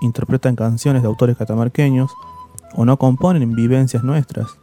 [0.02, 2.10] interpretan canciones de autores catamarqueños
[2.74, 4.58] o no componen en vivencias nuestras.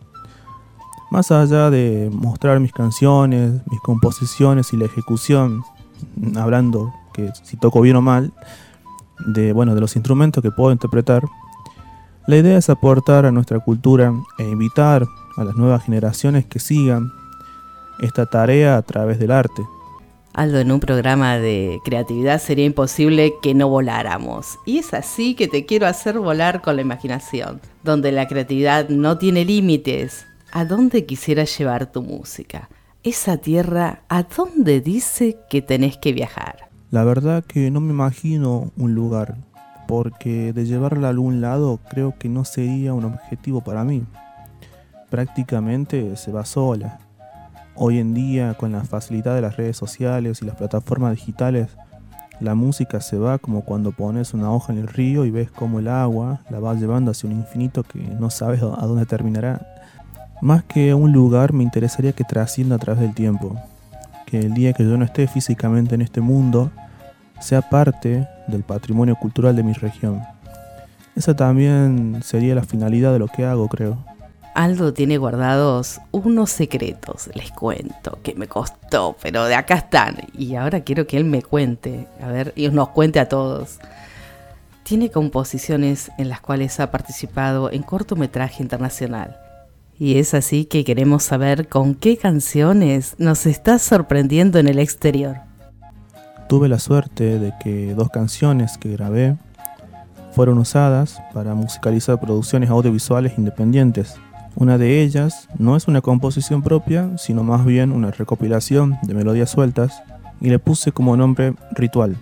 [1.09, 5.63] Más allá de mostrar mis canciones, mis composiciones y la ejecución,
[6.35, 8.33] hablando que si toco bien o mal,
[9.25, 11.23] de, bueno, de los instrumentos que puedo interpretar,
[12.27, 17.09] la idea es aportar a nuestra cultura e invitar a las nuevas generaciones que sigan
[17.99, 19.63] esta tarea a través del arte.
[20.33, 24.59] Aldo, en un programa de creatividad sería imposible que no voláramos.
[24.65, 29.17] Y es así que te quiero hacer volar con la imaginación, donde la creatividad no
[29.17, 30.27] tiene límites.
[30.57, 32.67] ¿A dónde quisieras llevar tu música?
[33.03, 36.71] Esa tierra, ¿a dónde dice que tenés que viajar?
[36.89, 39.35] La verdad que no me imagino un lugar,
[39.87, 44.03] porque de llevarla a algún lado creo que no sería un objetivo para mí.
[45.11, 47.01] Prácticamente se va sola.
[47.75, 51.67] Hoy en día, con la facilidad de las redes sociales y las plataformas digitales,
[52.39, 55.77] la música se va como cuando pones una hoja en el río y ves cómo
[55.77, 59.76] el agua la va llevando hacia un infinito que no sabes a dónde terminará.
[60.41, 63.55] Más que un lugar, me interesaría que trascienda a través del tiempo,
[64.27, 66.71] que el día que yo no esté físicamente en este mundo
[67.39, 70.21] sea parte del patrimonio cultural de mi región.
[71.15, 73.97] Esa también sería la finalidad de lo que hago, creo.
[74.53, 80.17] Aldo tiene guardados unos secretos, les cuento, que me costó, pero de acá están.
[80.37, 83.79] Y ahora quiero que él me cuente, a ver, y nos cuente a todos.
[84.83, 89.37] Tiene composiciones en las cuales ha participado en cortometraje internacional
[89.99, 95.37] y es así que queremos saber con qué canciones nos está sorprendiendo en el exterior.
[96.47, 99.35] Tuve la suerte de que dos canciones que grabé
[100.31, 104.15] fueron usadas para musicalizar producciones audiovisuales independientes.
[104.55, 109.49] Una de ellas no es una composición propia, sino más bien una recopilación de melodías
[109.49, 110.01] sueltas
[110.39, 112.15] y le puse como nombre Ritual.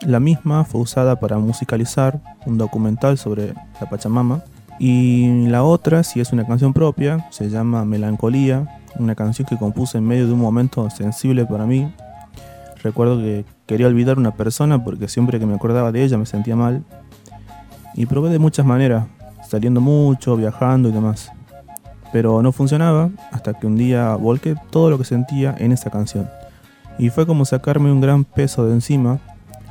[0.00, 4.42] La misma fue usada para musicalizar un documental sobre la Pachamama
[4.78, 9.98] y la otra, si es una canción propia, se llama Melancolía, una canción que compuse
[9.98, 11.92] en medio de un momento sensible para mí.
[12.82, 16.56] Recuerdo que quería olvidar una persona porque siempre que me acordaba de ella me sentía
[16.56, 16.84] mal.
[17.94, 19.06] Y probé de muchas maneras,
[19.48, 21.30] saliendo mucho, viajando y demás.
[22.12, 26.28] Pero no funcionaba hasta que un día volqué todo lo que sentía en esa canción.
[26.98, 29.18] Y fue como sacarme un gran peso de encima.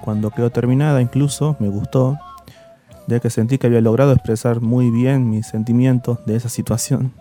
[0.03, 2.17] Cuando quedó terminada incluso me gustó
[3.07, 7.11] ya que sentí que había logrado expresar muy bien mis sentimientos de esa situación.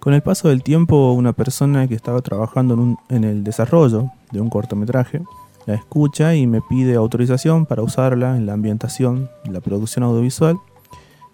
[0.00, 4.48] Con el paso del tiempo, una persona que estaba trabajando en, el desarrollo de un
[4.48, 5.20] cortometraje
[5.66, 10.58] la escucha y me pide autorización para usarla en la ambientación de la producción audiovisual,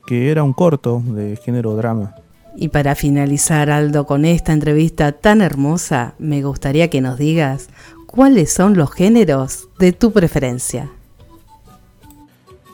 [0.06, 2.16] que era un corto de género drama.
[2.56, 7.68] Y para finalizar, Aldo, con esta entrevista tan hermosa, me gustaría que nos digas
[8.06, 10.90] cuáles son los géneros de tu preferencia.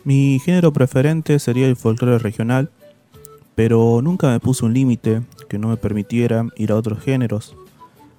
[0.04, 2.70] Mi género preferente sería el folclore regional,
[3.54, 7.54] pero nunca me puse un límite que no me permitiera ir a otros géneros.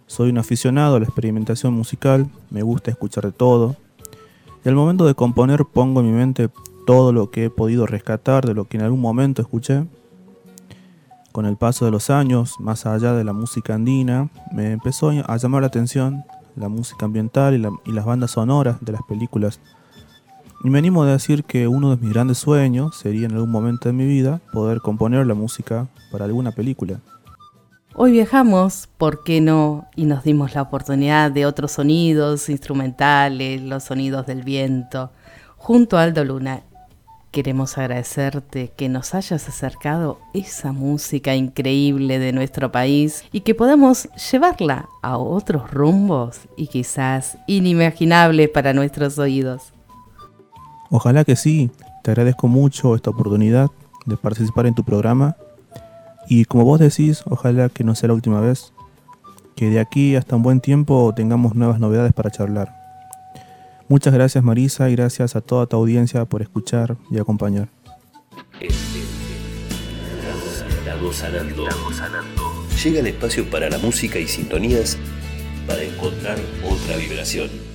[0.07, 3.75] Soy un aficionado a la experimentación musical, me gusta escuchar de todo,
[4.63, 6.49] y al momento de componer pongo en mi mente
[6.87, 9.85] todo lo que he podido rescatar de lo que en algún momento escuché.
[11.33, 15.37] Con el paso de los años, más allá de la música andina, me empezó a
[15.37, 16.23] llamar la atención
[16.55, 19.59] la música ambiental y, y las bandas sonoras de las películas
[20.65, 23.89] Y me animo a decir que uno de mis grandes sueños sería en algún momento
[23.89, 27.01] de mi vida poder componer la música para alguna película.
[27.95, 29.89] Hoy viajamos, ¿por qué no?
[29.97, 35.11] Y nos dimos la oportunidad de otros sonidos instrumentales, los sonidos del viento,
[35.57, 36.63] junto a Aldo Luna.
[37.31, 44.07] Queremos agradecerte que nos hayas acercado esa música increíble de nuestro país y que podamos
[44.31, 49.73] llevarla a otros rumbos y quizás inimaginables para nuestros oídos.
[50.95, 51.71] Ojalá que sí,
[52.03, 53.71] te agradezco mucho esta oportunidad
[54.05, 55.35] de participar en tu programa
[56.29, 58.73] y como vos decís, ojalá que no sea la última vez,
[59.55, 62.75] que de aquí hasta un buen tiempo tengamos nuevas novedades para charlar.
[63.89, 67.69] Muchas gracias Marisa y gracias a toda tu audiencia por escuchar y acompañar.
[72.83, 74.99] Llega el espacio para la música y sintonías
[75.65, 77.72] para encontrar otra vibración.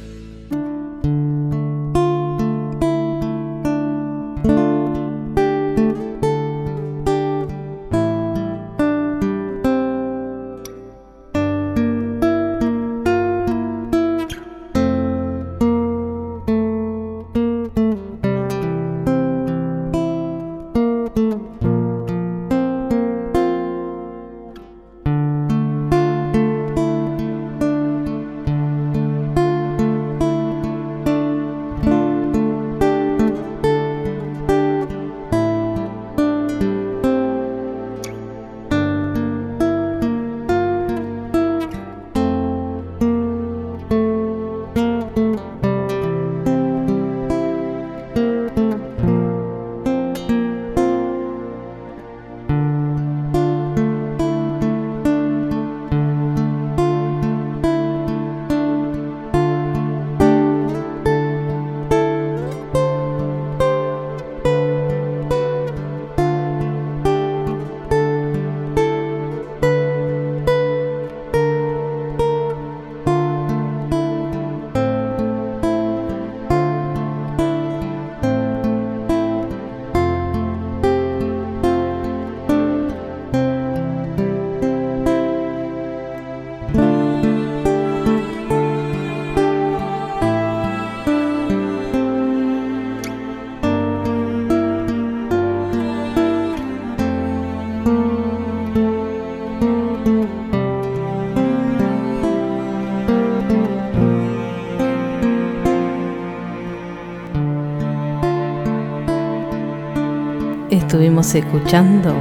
[110.89, 112.15] Estuvimos escuchando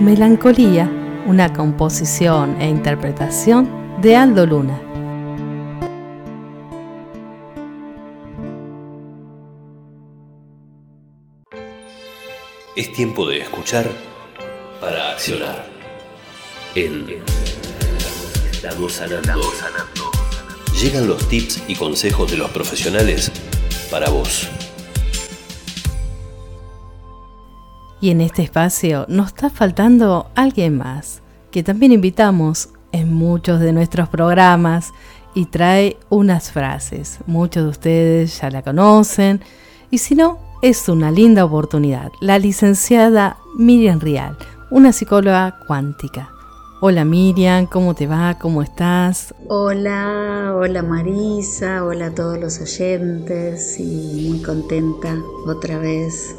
[0.00, 0.90] Melancolía,
[1.26, 3.68] una composición e interpretación
[4.00, 4.80] de Aldo Luna.
[12.74, 13.86] Es tiempo de escuchar
[14.80, 15.66] para accionar.
[16.74, 17.22] En
[18.50, 19.42] Estamos sanando.
[20.80, 23.30] Llegan los tips y consejos de los profesionales
[23.90, 24.48] para vos.
[28.00, 33.72] Y en este espacio nos está faltando alguien más, que también invitamos en muchos de
[33.72, 34.92] nuestros programas
[35.34, 37.18] y trae unas frases.
[37.26, 39.40] Muchos de ustedes ya la conocen
[39.90, 42.10] y si no, es una linda oportunidad.
[42.20, 44.36] La licenciada Miriam Rial,
[44.70, 46.30] una psicóloga cuántica.
[46.80, 48.38] Hola Miriam, ¿cómo te va?
[48.38, 49.34] ¿Cómo estás?
[49.48, 55.16] Hola, hola Marisa, hola a todos los oyentes y muy contenta
[55.46, 56.36] otra vez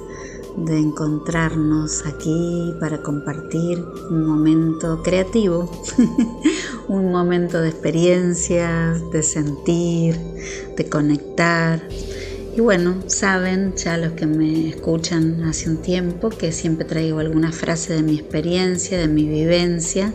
[0.58, 5.72] de encontrarnos aquí para compartir un momento creativo,
[6.88, 10.18] un momento de experiencias, de sentir,
[10.76, 11.82] de conectar.
[12.56, 17.52] Y bueno, saben ya los que me escuchan hace un tiempo que siempre traigo alguna
[17.52, 20.12] frase de mi experiencia, de mi vivencia,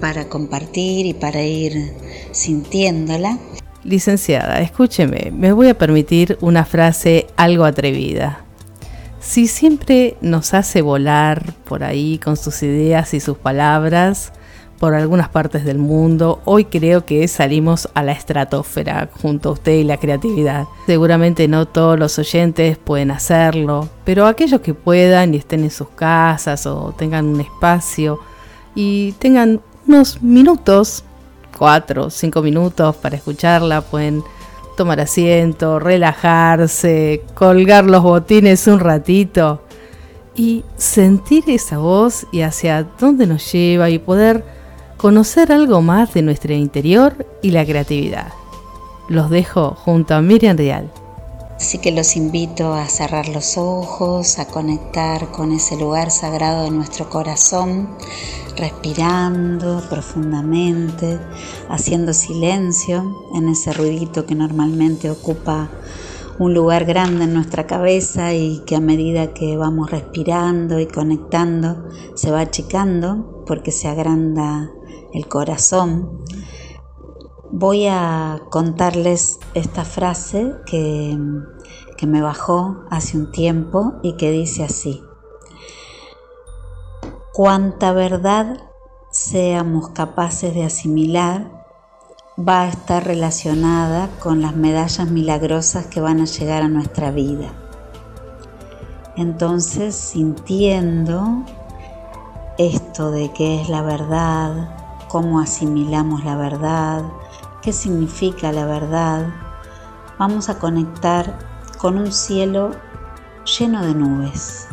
[0.00, 1.92] para compartir y para ir
[2.32, 3.38] sintiéndola.
[3.84, 8.43] Licenciada, escúcheme, me voy a permitir una frase algo atrevida.
[9.24, 14.32] Si siempre nos hace volar por ahí con sus ideas y sus palabras
[14.78, 19.72] por algunas partes del mundo, hoy creo que salimos a la estratosfera junto a usted
[19.72, 20.66] y la creatividad.
[20.86, 25.88] Seguramente no todos los oyentes pueden hacerlo, pero aquellos que puedan y estén en sus
[25.88, 28.20] casas o tengan un espacio
[28.74, 31.02] y tengan unos minutos,
[31.56, 34.22] cuatro o cinco minutos para escucharla, pueden
[34.76, 39.62] tomar asiento, relajarse, colgar los botines un ratito
[40.36, 44.44] y sentir esa voz y hacia dónde nos lleva y poder
[44.96, 48.32] conocer algo más de nuestro interior y la creatividad.
[49.08, 50.90] Los dejo junto a Miriam Real.
[51.56, 56.70] Así que los invito a cerrar los ojos, a conectar con ese lugar sagrado de
[56.70, 57.88] nuestro corazón,
[58.56, 61.20] respirando profundamente,
[61.68, 65.70] haciendo silencio en ese ruidito que normalmente ocupa
[66.38, 71.88] un lugar grande en nuestra cabeza y que a medida que vamos respirando y conectando
[72.14, 74.70] se va achicando porque se agranda
[75.12, 76.24] el corazón
[77.56, 81.16] voy a contarles esta frase que,
[81.96, 85.00] que, me bajó hace un tiempo y que dice así.
[87.32, 88.58] Cuanta verdad
[89.12, 91.48] seamos capaces de asimilar
[92.36, 97.52] va a estar relacionada con las medallas milagrosas que van a llegar a nuestra vida.
[99.16, 101.44] Entonces, sintiendo
[102.58, 104.74] esto de qué es la verdad,
[105.06, 107.04] cómo asimilamos la verdad,
[107.64, 109.26] qué significa la verdad,
[110.18, 111.38] vamos a conectar
[111.78, 112.72] con un cielo
[113.58, 114.68] lleno de nubes.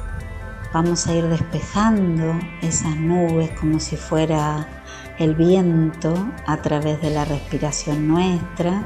[0.73, 4.67] Vamos a ir despejando esas nubes como si fuera
[5.19, 6.13] el viento
[6.45, 8.83] a través de la respiración nuestra.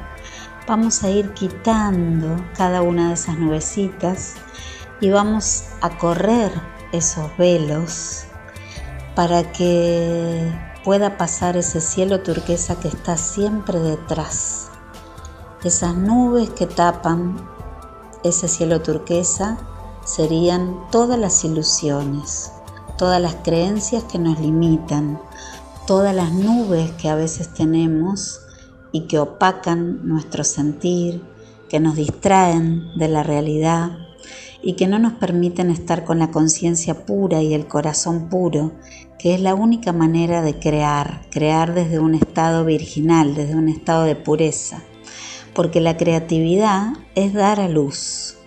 [0.67, 4.35] Vamos a ir quitando cada una de esas nubecitas
[5.01, 6.51] y vamos a correr
[6.91, 8.25] esos velos
[9.15, 14.67] para que pueda pasar ese cielo turquesa que está siempre detrás.
[15.63, 17.37] Esas nubes que tapan
[18.23, 19.57] ese cielo turquesa
[20.05, 22.51] serían todas las ilusiones,
[22.99, 25.19] todas las creencias que nos limitan,
[25.87, 28.41] todas las nubes que a veces tenemos
[28.91, 31.23] y que opacan nuestro sentir,
[31.67, 33.97] que nos distraen de la realidad
[34.61, 38.71] y que no nos permiten estar con la conciencia pura y el corazón puro
[39.25, 44.03] que es la única manera de crear, crear desde un estado virginal, desde un estado
[44.03, 44.83] de pureza,
[45.55, 48.37] porque la creatividad es dar a luz.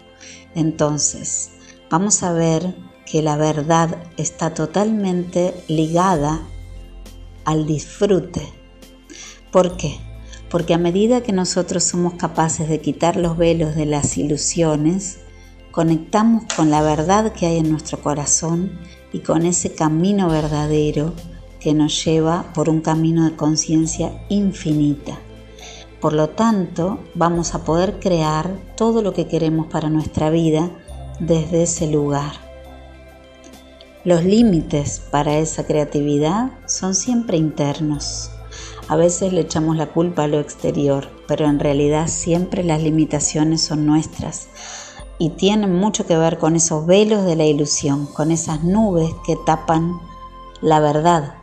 [0.55, 1.51] Entonces,
[1.91, 6.43] vamos a ver que la verdad está totalmente ligada
[7.45, 8.47] al disfrute.
[9.51, 9.99] ¿Por qué?
[10.49, 15.19] Porque a medida que nosotros somos capaces de quitar los velos de las ilusiones,
[15.73, 18.79] conectamos con la verdad que hay en nuestro corazón
[19.13, 21.13] y con ese camino verdadero
[21.61, 25.19] que nos lleva por un camino de conciencia infinita.
[26.01, 30.71] Por lo tanto, vamos a poder crear todo lo que queremos para nuestra vida
[31.19, 32.33] desde ese lugar.
[34.05, 38.31] Los límites para esa creatividad son siempre internos.
[38.87, 43.61] A veces le echamos la culpa a lo exterior, pero en realidad siempre las limitaciones
[43.61, 44.49] son nuestras
[45.19, 49.37] y tienen mucho que ver con esos velos de la ilusión, con esas nubes que
[49.37, 50.01] tapan
[50.61, 51.35] la verdad.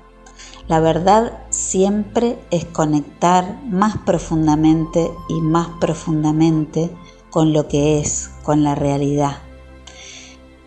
[0.67, 6.95] La verdad siempre es conectar más profundamente y más profundamente
[7.29, 9.37] con lo que es, con la realidad.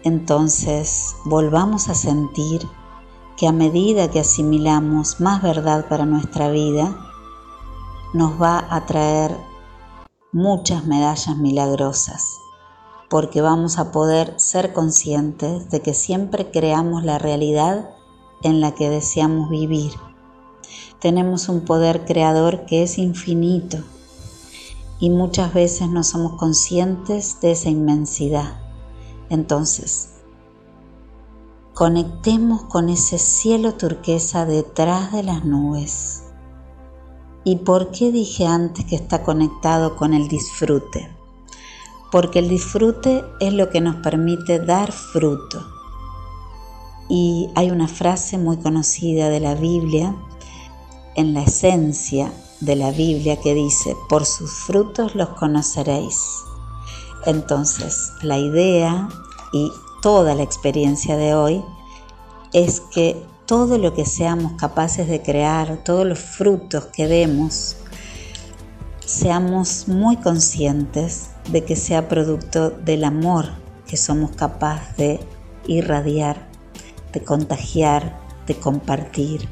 [0.05, 2.61] Entonces volvamos a sentir
[3.37, 6.97] que a medida que asimilamos más verdad para nuestra vida,
[8.15, 9.37] nos va a traer
[10.33, 12.39] muchas medallas milagrosas
[13.09, 17.91] porque vamos a poder ser conscientes de que siempre creamos la realidad
[18.43, 19.93] en la que deseamos vivir.
[21.01, 23.79] Tenemos un poder creador que es infinito
[25.01, 28.61] y muchas veces no somos conscientes de esa inmensidad.
[29.31, 30.11] Entonces,
[31.73, 36.25] conectemos con ese cielo turquesa detrás de las nubes.
[37.45, 41.18] ¿Y por qué dije antes que está conectado con el disfrute?
[42.11, 45.67] Porque el disfrute es lo que nos permite dar fruto.
[47.09, 50.15] Y hay una frase muy conocida de la Biblia,
[51.17, 56.45] en la esencia de la Biblia, que dice, por sus frutos los conoceréis.
[57.27, 59.09] Entonces, la idea
[59.53, 61.65] y toda la experiencia de hoy
[62.53, 67.77] es que todo lo que seamos capaces de crear, todos los frutos que demos,
[69.09, 73.47] seamos muy conscientes de que sea producto del amor
[73.87, 75.21] que somos capaces de
[75.67, 76.47] irradiar,
[77.15, 79.49] de contagiar, de compartir.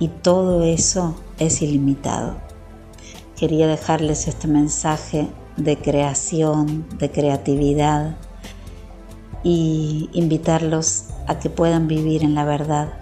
[0.00, 2.36] Y todo eso es ilimitado.
[3.36, 8.16] Quería dejarles este mensaje de creación, de creatividad
[9.44, 12.92] y invitarlos a que puedan vivir en la verdad.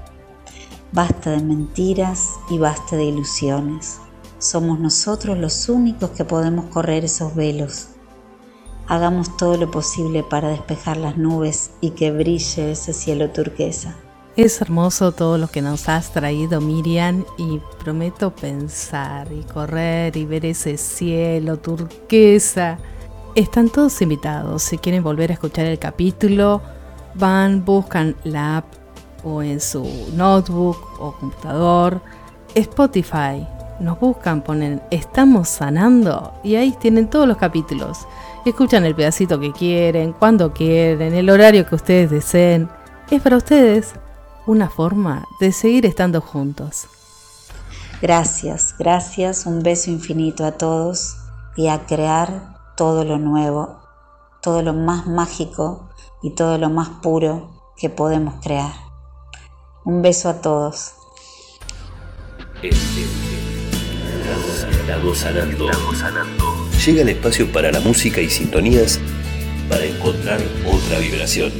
[0.92, 4.00] Basta de mentiras y basta de ilusiones.
[4.40, 7.88] Somos nosotros los únicos que podemos correr esos velos.
[8.88, 13.94] Hagamos todo lo posible para despejar las nubes y que brille ese cielo turquesa.
[14.36, 20.24] Es hermoso todo lo que nos has traído Miriam y prometo pensar y correr y
[20.24, 22.78] ver ese cielo turquesa
[23.34, 24.62] Están todos invitados.
[24.62, 26.62] Si quieren volver a escuchar el capítulo,
[27.14, 28.64] van, buscan la app
[29.22, 32.00] o en su notebook o computador.
[32.54, 33.46] Spotify.
[33.80, 38.06] Nos buscan, ponen Estamos sanando y ahí tienen todos los capítulos.
[38.44, 42.68] Escuchan el pedacito que quieren, cuando quieren, el horario que ustedes deseen.
[43.10, 43.94] Es para ustedes
[44.46, 46.88] una forma de seguir estando juntos.
[48.02, 51.16] Gracias, gracias, un beso infinito a todos
[51.56, 53.80] y a crear todo lo nuevo,
[54.42, 55.88] todo lo más mágico
[56.22, 58.72] y todo lo más puro que podemos crear.
[59.84, 60.94] Un beso a todos.
[64.70, 65.70] Estamos sanando.
[66.84, 68.98] Llega el espacio para la música y sintonías
[69.68, 71.52] para encontrar otra vibración.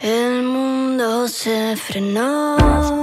[0.00, 3.00] El mundo se frenó.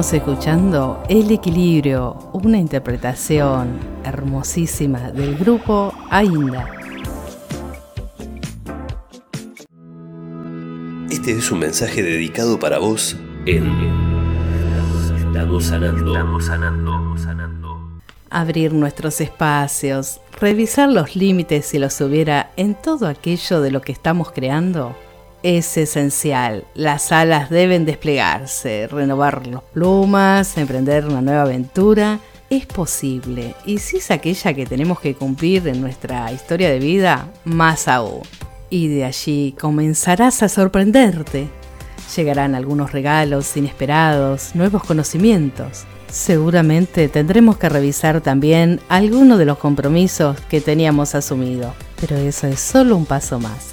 [0.00, 6.66] Escuchando El Equilibrio, una interpretación hermosísima del grupo Ainda.
[11.10, 13.66] Este es un mensaje dedicado para vos en
[15.18, 18.00] Estamos sanando, estamos sanando, sanando.
[18.30, 23.92] Abrir nuestros espacios, revisar los límites si los hubiera en todo aquello de lo que
[23.92, 24.96] estamos creando
[25.42, 26.64] es esencial.
[26.74, 32.20] Las alas deben desplegarse, renovar las plumas, emprender una nueva aventura.
[32.48, 33.54] Es posible.
[33.64, 38.22] Y si es aquella que tenemos que cumplir en nuestra historia de vida, más aún.
[38.70, 41.48] Y de allí comenzarás a sorprenderte.
[42.16, 45.84] Llegarán algunos regalos inesperados, nuevos conocimientos.
[46.10, 52.58] Seguramente tendremos que revisar también algunos de los compromisos que teníamos asumido, pero eso es
[52.58, 53.69] solo un paso más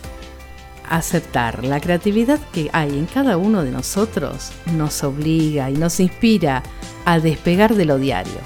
[0.90, 6.64] aceptar la creatividad que hay en cada uno de nosotros nos obliga y nos inspira
[7.06, 8.40] a despegar de lo diario.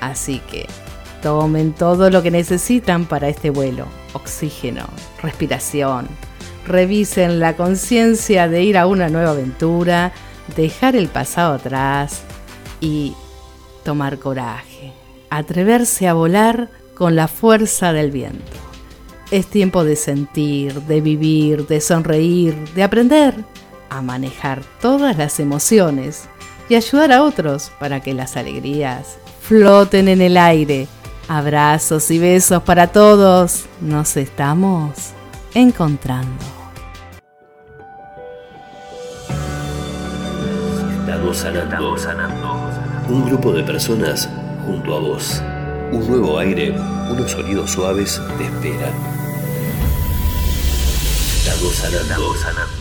[0.00, 0.66] Así que
[1.22, 3.86] tomen todo lo que necesitan para este vuelo.
[4.12, 4.86] Oxígeno,
[5.22, 6.08] respiración.
[6.66, 10.12] Revisen la conciencia de ir a una nueva aventura,
[10.56, 12.22] dejar el pasado atrás
[12.80, 13.14] y
[13.84, 14.92] tomar coraje.
[15.30, 18.67] Atreverse a volar con la fuerza del viento.
[19.30, 23.34] Es tiempo de sentir, de vivir, de sonreír, de aprender
[23.90, 26.28] a manejar todas las emociones
[26.70, 30.88] y ayudar a otros para que las alegrías floten en el aire.
[31.28, 33.66] Abrazos y besos para todos.
[33.82, 35.10] Nos estamos
[35.52, 36.44] encontrando.
[41.00, 42.70] Estamos sanando, sanando.
[43.10, 44.26] Un grupo de personas
[44.64, 45.42] junto a vos.
[45.90, 46.70] Un nuevo aire,
[47.10, 48.92] unos sonidos suaves te esperan.
[51.38, 52.77] Estamos sanando, sanando.